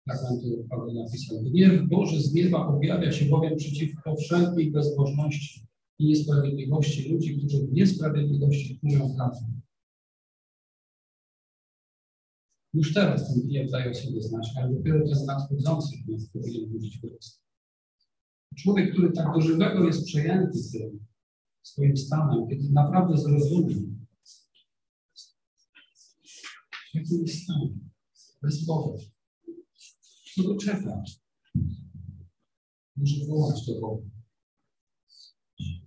fragmentu 0.03 0.67
Paweł 0.69 0.93
napisał. 0.93 1.43
Gniew 1.43 1.89
Boży 1.89 2.21
z 2.21 2.33
nieba 2.33 2.67
objawia 2.67 3.11
się 3.11 3.25
bowiem 3.25 3.55
przeciwko 3.55 4.15
wszelkiej 4.15 4.71
bezbożności 4.71 5.65
i 5.99 6.05
niesprawiedliwości 6.05 7.09
ludzi, 7.09 7.37
którzy 7.37 7.67
w 7.67 7.73
niesprawiedliwości 7.73 8.79
knują 8.79 9.15
prawdę. 9.15 9.62
Już 12.73 12.93
teraz 12.93 13.27
ten 13.27 13.47
gniew 13.47 13.71
daje 13.71 13.95
sobie 13.95 14.21
znać, 14.21 14.47
ale 14.57 14.73
dopiero 14.73 14.99
ten 15.07 15.25
nadchodzący 15.25 15.97
gniew 15.97 16.31
powinien 16.31 16.69
budzić 16.69 16.99
wyrost. 16.99 17.43
Człowiek, 18.57 18.91
który 18.91 19.11
tak 19.11 19.33
do 19.33 19.41
żywego 19.41 19.87
jest 19.87 20.05
przejęty 20.05 20.59
tym 20.71 21.05
swoim 21.63 21.97
stanem, 21.97 22.47
kiedy 22.49 22.69
naprawdę 22.69 23.17
zrozumie, 23.17 23.75
jakim 26.93 27.21
jest 27.21 27.43
stanie, 27.43 27.69
bez 28.41 28.65
powodu, 28.65 29.03
co 30.35 30.43
go 30.43 30.57
czeka, 30.57 31.03
może 32.95 33.25
wołać 33.27 33.65
do 33.65 33.79
Boga. 33.81 34.03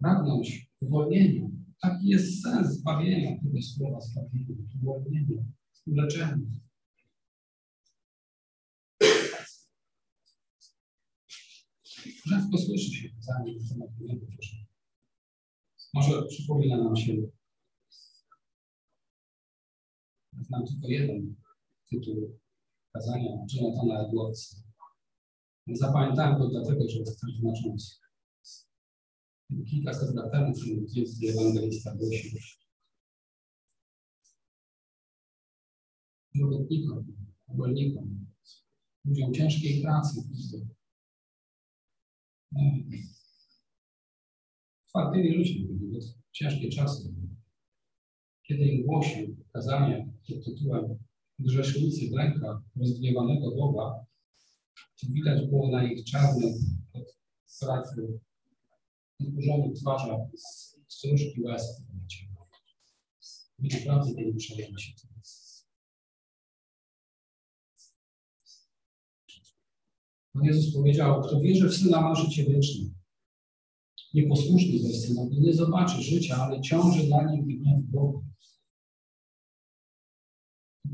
Pragnąć 0.01 0.71
uwolnienia. 0.81 1.49
Taki 1.81 2.09
jest 2.09 2.43
sens 2.43 2.69
zbawienia 2.69 3.43
tego 3.43 3.63
słowa 3.63 4.01
zbawienia, 4.01 4.55
uwolnienia, 4.83 5.45
uleczenia. 5.87 6.66
Rzadko 12.27 12.59
słyszy 12.59 12.91
się 12.91 13.09
kazanie 13.09 13.53
na 13.57 13.69
temat 13.69 13.91
gniewu 13.99 14.27
Może 15.95 16.27
przypomina 16.27 16.85
nam 16.85 16.97
się, 16.97 17.13
znam 20.33 20.67
tylko 20.67 20.89
jeden 20.89 21.35
tytuł 21.91 22.39
kazania 22.93 23.31
Jonathana 23.53 24.07
Edwardsa. 24.09 24.57
Zapamiętałem 25.67 26.39
go 26.39 26.49
dlatego, 26.49 26.89
że 26.89 26.99
jest 26.99 27.21
też 27.21 27.31
znaczący. 27.41 27.97
Kilkaset 29.71 30.15
lat 30.15 30.33
temu 30.33 30.53
jest 30.93 31.25
ewangelista 31.25 31.95
głosił 31.95 32.39
robotnikom, 36.41 37.17
ogólnikom, 37.49 38.27
ludziom 39.05 39.35
ciężkiej 39.35 39.83
pracy, 39.83 40.23
twardymi 44.89 45.37
ludźmi 45.37 45.67
byli, 45.67 46.15
ciężkie 46.33 46.69
czasy. 46.69 47.15
Kiedy 48.43 48.65
im 48.65 48.87
głosił 48.87 49.37
kazanie 49.53 50.13
pod 50.29 50.45
tytułem 50.45 50.99
Grzesznicy 51.39 52.11
w 52.11 52.17
rękach 52.17 52.63
rozgniewanego 52.77 53.51
Boga, 53.51 54.07
to 55.01 55.07
widać 55.11 55.47
było 55.47 55.71
na 55.71 55.93
ich 55.93 56.05
czarnych 56.05 56.55
od 56.93 57.17
pracy 57.61 58.21
wkurzonych 59.23 59.77
twarzach 59.81 60.21
stróżki 60.89 61.43
łez. 61.43 61.83
I 63.59 63.69
naprawdę 63.69 64.15
byli 64.15 64.35
przejęci. 64.35 64.95
Pan 70.37 70.45
Jezus 70.45 70.75
powiedział, 70.75 71.23
kto 71.23 71.41
wierzy 71.41 71.69
w 71.69 71.75
Syna 71.75 72.01
ma 72.01 72.15
życie 72.15 72.45
wieczne. 72.45 72.85
Nieposłuszny 74.15 74.73
jest 74.73 75.07
Syna, 75.07 75.23
nie 75.31 75.55
zobaczy 75.55 76.03
życia, 76.03 76.37
ale 76.37 76.61
ciąży 76.61 77.07
dla 77.07 77.33
nim 77.33 77.45
gniew 77.45 77.83
Boga. 77.83 78.19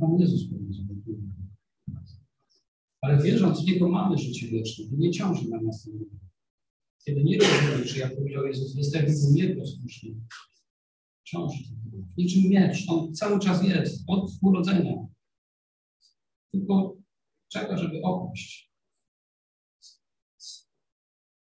Pan 0.00 0.18
Jezus 0.18 0.50
powiedział. 0.50 0.86
Ale 3.00 3.22
wierząc 3.22 3.62
w 3.62 3.66
Niego 3.66 3.88
mamy 3.88 4.18
życie 4.18 4.48
wieczne, 4.48 4.84
nie 4.92 5.10
ciąży 5.10 5.48
na 5.48 5.60
nas 5.60 5.90
Kiedy 7.04 7.24
nie 7.24 7.38
rozumiemy, 7.38 7.88
że 7.88 7.98
jak 7.98 8.16
powiedział 8.16 8.46
Jezus, 8.46 8.74
jesteśmy 8.74 9.32
nieposłuszni, 9.32 10.20
ciąży 11.24 11.64
Niczym 12.16 12.42
miecz, 12.50 12.88
on 12.88 13.14
cały 13.14 13.40
czas 13.40 13.64
jest, 13.64 14.04
od 14.06 14.30
urodzenia. 14.42 15.06
Tylko 16.52 16.96
czeka, 17.48 17.76
żeby 17.76 18.02
opaść. 18.02 18.71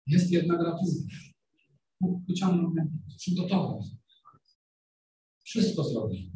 Jest 0.08 0.32
jednak 0.32 0.62
ratunek. 0.62 1.08
Bóg 2.02 2.26
wyciągnął 2.28 2.74
przygotował. 3.18 3.84
Wszystko 5.44 5.84
zrobił. 5.84 6.32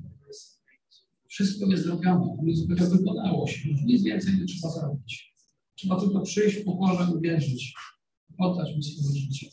Wszystko 1.28 1.65
jest 1.65 1.84
zrobione. 1.84 2.38
On 2.39 2.47
jest 2.47 2.68
wykonało 2.68 3.47
się. 3.47 3.70
Nic 3.86 4.03
więcej 4.03 4.34
nie 4.38 4.45
trzeba 4.45 4.74
zrobić. 4.74 5.34
Trzeba 5.76 5.99
tylko 5.99 6.22
przyjść 6.22 6.57
w 6.57 6.65
pokorze 6.65 7.11
i 7.18 7.22
wierzyć. 7.22 7.74
Oddać 8.38 8.76
mu 8.76 8.82
swoje 8.82 9.22
życie. 9.22 9.49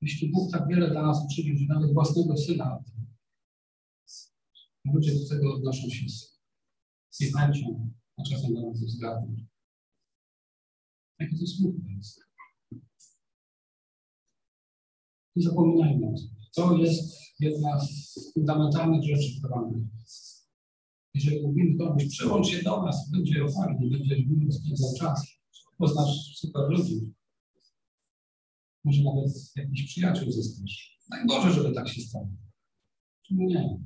Jeśli 0.00 0.30
Bóg 0.30 0.52
tak 0.52 0.68
wiele 0.68 0.90
dla 0.90 1.02
nas 1.02 1.18
uczynił, 1.24 1.58
że 1.58 1.64
nawet 1.68 1.92
własnego 1.92 2.36
Syna 2.36 2.78
ludzie 4.84 5.14
do 5.14 5.28
tego 5.28 5.54
odnoszą 5.54 5.90
się 5.90 6.08
z 7.10 7.20
niechęcią, 7.20 7.90
a 8.16 8.22
czasem 8.22 8.52
nawet 8.52 8.76
ze 8.76 8.86
względem. 8.86 9.46
Jakie 11.18 11.38
to 11.38 11.46
smutne 11.46 11.92
jest. 11.92 12.20
Nie 15.36 15.42
zapominajmy 15.42 16.06
o 16.06 16.14
tym. 16.18 16.28
To 16.54 16.76
jest 16.76 17.16
jedna 17.40 17.80
z 17.80 18.14
fundamentalnych 18.34 19.04
rzeczy, 19.04 19.38
która 19.38 19.60
mamy. 19.60 19.88
Jeżeli 21.14 21.42
mówimy 21.42 21.78
komuś, 21.78 22.08
przyłącz 22.08 22.48
się 22.48 22.62
do 22.62 22.82
nas, 22.82 23.10
będzie 23.10 23.46
fajnie, 23.48 23.90
będzie 23.90 24.26
miło 24.26 24.52
spędzał 24.52 24.90
czas, 24.98 25.26
poznasz 25.78 26.36
super 26.36 26.62
ludzi, 26.70 27.12
może 28.84 29.02
nawet 29.02 29.52
jakiś 29.56 29.86
przyjaciół 29.86 30.32
zyskasz. 30.32 31.00
Boże, 31.26 31.52
żeby 31.52 31.74
tak 31.74 31.88
się 31.88 32.02
stało. 32.02 32.28
Czemu 33.22 33.42
nie? 33.42 33.78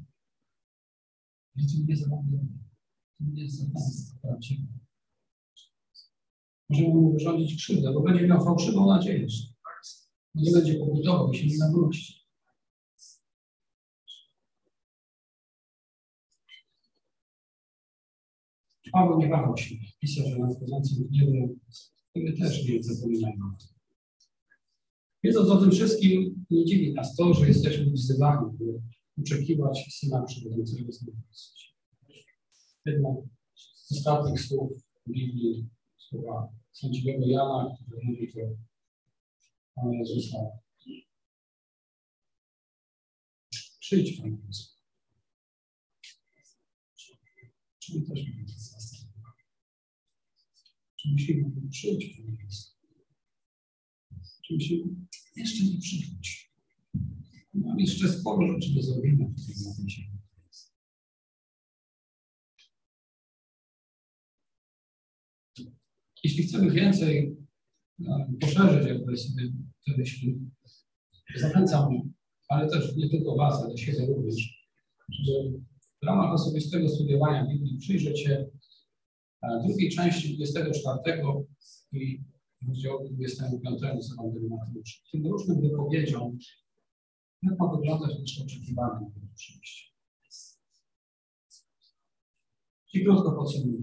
Nie 1.87 1.97
zabawne. 1.97 2.39
To 3.19 3.25
nie 3.25 3.43
jest 3.43 3.57
zabawne, 3.57 3.91
prawdziwe. 4.23 4.80
Możemy 6.71 6.95
mu 6.95 7.13
wyrządzić 7.13 7.57
krzywdę, 7.57 7.93
bo 7.93 8.01
będzie 8.01 8.27
miał 8.27 8.45
fałszywą 8.45 8.87
nadzieję, 8.87 9.27
nie 10.35 10.53
będzie 10.53 10.75
pobudował 10.75 11.33
i 11.33 11.37
się 11.37 11.47
nie 11.47 11.59
nawróci. 11.59 12.21
Paweł 18.93 19.19
nie 19.19 19.29
wahał 19.29 19.57
się. 19.57 19.75
Pisał, 20.01 20.27
że 20.31 20.39
na 20.39 20.55
wchodzącym 20.55 21.09
gniewu 21.09 21.57
my 22.15 22.33
też 22.33 22.69
nie 22.69 22.83
zapominajmy. 22.83 23.45
Wiedząc 25.25 25.51
o 25.51 25.61
tym 25.61 25.71
wszystkim, 25.71 26.45
nie 26.51 26.65
dziwi 26.65 26.95
nas 26.95 27.17
to, 27.17 27.35
że 27.35 27.49
jesteśmy 27.49 27.91
wzywani, 27.91 28.59
by 28.59 28.83
oczekiwać 29.21 29.87
Syna 29.91 30.23
przychodzącego 30.23 30.93
z 30.93 31.03
niebości. 31.03 31.75
Jedna 32.87 33.09
z 33.55 33.93
ostatnich 33.93 34.41
słów 34.41 34.73
Biblii, 35.09 35.69
słowa 35.99 36.60
sędziwego 36.73 37.27
Jana, 37.27 37.77
który 37.77 38.01
mówi 38.05 38.33
to 38.33 38.41
Pana 39.75 39.95
Jezusa. 39.95 40.39
Przyjdź, 43.81 44.21
Panie 44.21 44.37
Jezu. 44.47 44.65
Czyli 47.79 48.03
też 48.07 48.21
czy 50.97 51.09
musimy 51.09 51.69
przyjść, 51.71 52.17
Panie 52.17 52.37
Jezu? 52.45 52.71
Czy 54.43 54.55
musimy 54.55 54.85
jeszcze 55.37 55.65
nie 55.65 55.79
przyjść? 55.79 56.53
Mam 57.55 57.81
jeszcze 57.81 58.09
sporo 58.09 58.53
rzeczy 58.53 58.75
do 58.75 58.83
zrobienia 58.83 59.27
w 59.29 59.47
tym 59.47 59.65
momencie. 59.65 60.10
Jeśli 66.25 66.43
chcemy 66.43 66.71
więcej 66.71 67.37
no, 67.99 68.27
poszerzyć 68.41 68.89
jakby 68.89 69.17
sobie 69.17 69.53
te 69.87 69.97
myśli, 69.99 70.39
zachęcam, 71.37 72.13
ale 72.49 72.71
też 72.71 72.97
nie 72.97 73.09
tylko 73.09 73.37
Was, 73.37 73.63
ale 73.65 73.79
siebie 73.79 74.07
również, 74.07 74.67
że 75.09 75.33
w 76.03 76.07
ramach 76.07 76.33
osobistego 76.33 76.89
studiowania 76.89 77.47
Biblii 77.47 77.79
przyjrzeć 77.79 78.21
się 78.21 78.47
e, 79.43 79.63
drugiej 79.67 79.91
części 79.91 80.37
24 80.37 81.23
i 81.93 82.21
rozdziału 82.69 83.09
25 83.09 83.81
z 83.81 84.13
Ewangelii 84.13 84.49
Mateusza. 84.49 84.99
Tym 85.13 85.27
różnym 85.27 85.61
wypowiedziom, 85.61 86.39
jak 87.43 87.59
ma 87.59 87.77
wyglądać 87.77 88.19
nasze 88.21 88.45
oczekiwanie 88.45 89.01
na 89.01 89.35
przyjście. 89.35 89.91
I 92.95 93.05
krótko 93.05 93.33
podsumuję. 93.33 93.81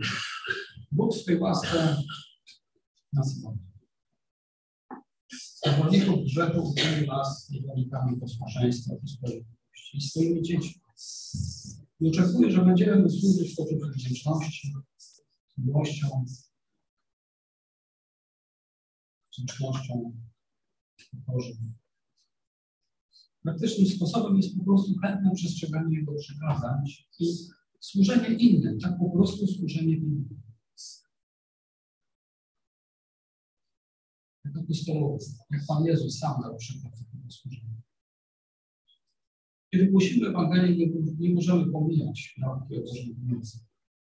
Bóg 0.92 1.16
w 1.16 1.26
tej 1.26 1.40
łasce 1.40 1.98
nas 3.14 3.42
modli. 3.42 3.68
Z 5.32 5.62
zawodników 5.66 6.24
grzechu 6.26 6.70
uczynił 6.70 7.08
nas 7.08 7.50
niewolnikami 7.50 8.20
posłuszeństwa 8.20 8.94
i 9.04 9.10
sprawiedliwości 9.10 9.98
i 9.98 10.02
swoimi 10.02 10.42
dziećmi. 10.42 10.82
I 12.00 12.10
oczekuję, 12.10 12.52
że 12.52 12.66
będziemy 12.66 13.10
służyć 13.10 13.54
w 13.54 13.56
poczuciu 13.56 13.90
wdzięczności, 13.96 14.74
miłością, 15.58 16.26
wdzięcznością 19.32 20.18
Bożym. 21.14 21.74
Praktycznym 23.44 23.88
sposobem 23.88 24.38
jest 24.38 24.58
po 24.58 24.64
prostu 24.64 24.96
chętne 24.96 25.32
przestrzeganie 25.36 25.98
Jego 25.98 26.14
przykazań 26.14 26.84
i 27.20 27.26
służenie 27.80 28.28
innym, 28.28 28.80
tak 28.80 29.00
po 29.00 29.10
prostu 29.10 29.48
służenie 29.48 29.98
innym. 29.98 30.47
Jak 34.58 34.66
apostołowie, 34.66 35.26
jak 35.52 35.62
Pan 35.68 35.86
Jezus 35.86 36.20
sam 36.20 36.58
przykład 36.58 36.94
takiego 37.00 37.32
służenia. 37.32 37.82
Kiedy 39.74 39.92
głosimy 39.92 40.28
Ewangelię, 40.28 40.88
nie, 40.88 41.02
nie 41.20 41.34
możemy 41.36 41.72
pomijać 41.72 42.36
nauki 42.38 42.76
o 42.76 42.82
Bożym 42.82 43.16
pieniądze, 43.16 43.60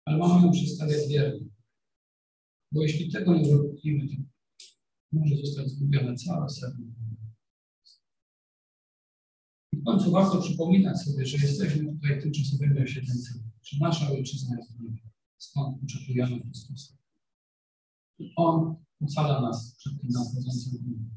ale 0.04 0.18
mamy 0.18 0.46
ją 0.46 0.52
przedstawiać 0.52 1.08
wiernie. 1.08 1.46
Bo 2.72 2.82
jeśli 2.82 3.12
tego 3.12 3.38
nie 3.38 3.52
robimy, 3.52 4.08
to 4.08 4.22
może 5.12 5.36
zostać 5.36 5.68
zgubione 5.68 6.16
całe 6.16 6.48
serce. 6.48 6.82
I 9.72 9.76
w 9.76 9.84
końcu 9.84 10.10
warto 10.10 10.40
przypominać 10.40 10.98
sobie, 11.02 11.26
że 11.26 11.46
jesteśmy 11.46 11.92
tutaj 11.92 12.22
tymczasowymi 12.22 12.82
osiedleńcami, 12.82 13.44
że 13.62 13.78
nasza 13.80 14.10
ojczyzna 14.10 14.56
jest 14.56 14.72
w 14.72 14.80
niebie, 14.80 15.02
skąd 15.38 15.84
oczekujemy 15.84 16.40
Chrystusa. 16.40 16.94
On 18.36 18.76
ocala 19.04 19.40
nas 19.40 19.74
przed 19.78 19.92
tym 20.00 20.10
nadchodzącym. 20.10 21.12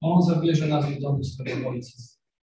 On 0.00 0.22
zabierze 0.22 0.68
nas 0.68 0.84
do 0.94 1.00
domu 1.00 1.24
swego 1.24 1.68
Ojca. 1.68 2.02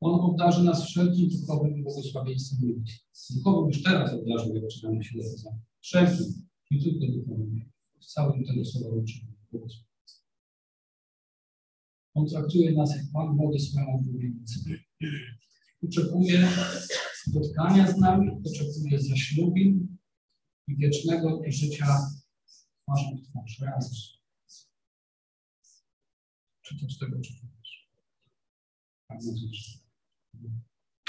On 0.02 0.20
obdarzy 0.20 0.64
nas 0.64 0.86
wszelkim 0.86 1.30
duchowym 1.30 1.84
błogosławieństwem 1.84 2.60
niebios. 2.62 2.90
Duchowym 3.30 3.68
już 3.68 3.84
teraz 3.84 4.14
obdarzył, 4.14 4.56
jak 4.56 4.68
czytamy 4.68 5.04
się 5.04 5.18
do 5.18 5.24
Wszelkim, 5.82 6.26
nie 6.72 6.82
tylko 6.84 7.06
duchowym, 7.06 7.72
w 8.00 8.06
całym 8.06 8.44
tego 8.46 8.66
słowa 8.66 8.96
uczynienia. 8.96 9.32
On 12.14 12.28
traktuje 12.28 12.72
nas 12.72 12.96
jak 12.96 13.06
Pan 13.14 13.38
wody 13.38 13.60
swoją 13.60 13.86
oblubienicę. 13.94 14.60
Oczekuje 15.84 16.48
spotkania 17.28 17.92
z 17.92 17.98
nami, 17.98 18.30
oczekuje 18.46 19.02
zaślubin 19.02 19.98
i 20.68 20.76
wiecznego 20.76 21.42
życia 21.48 21.86
twarzą 22.84 23.18
w 23.18 23.30
twarz 23.30 23.60
razem. 23.60 24.21
Czy 26.72 26.80
to 26.80 26.90
z 26.90 27.00
tego 27.00 27.18
oczekujesz? 27.18 27.90
Bardzo 29.10 29.32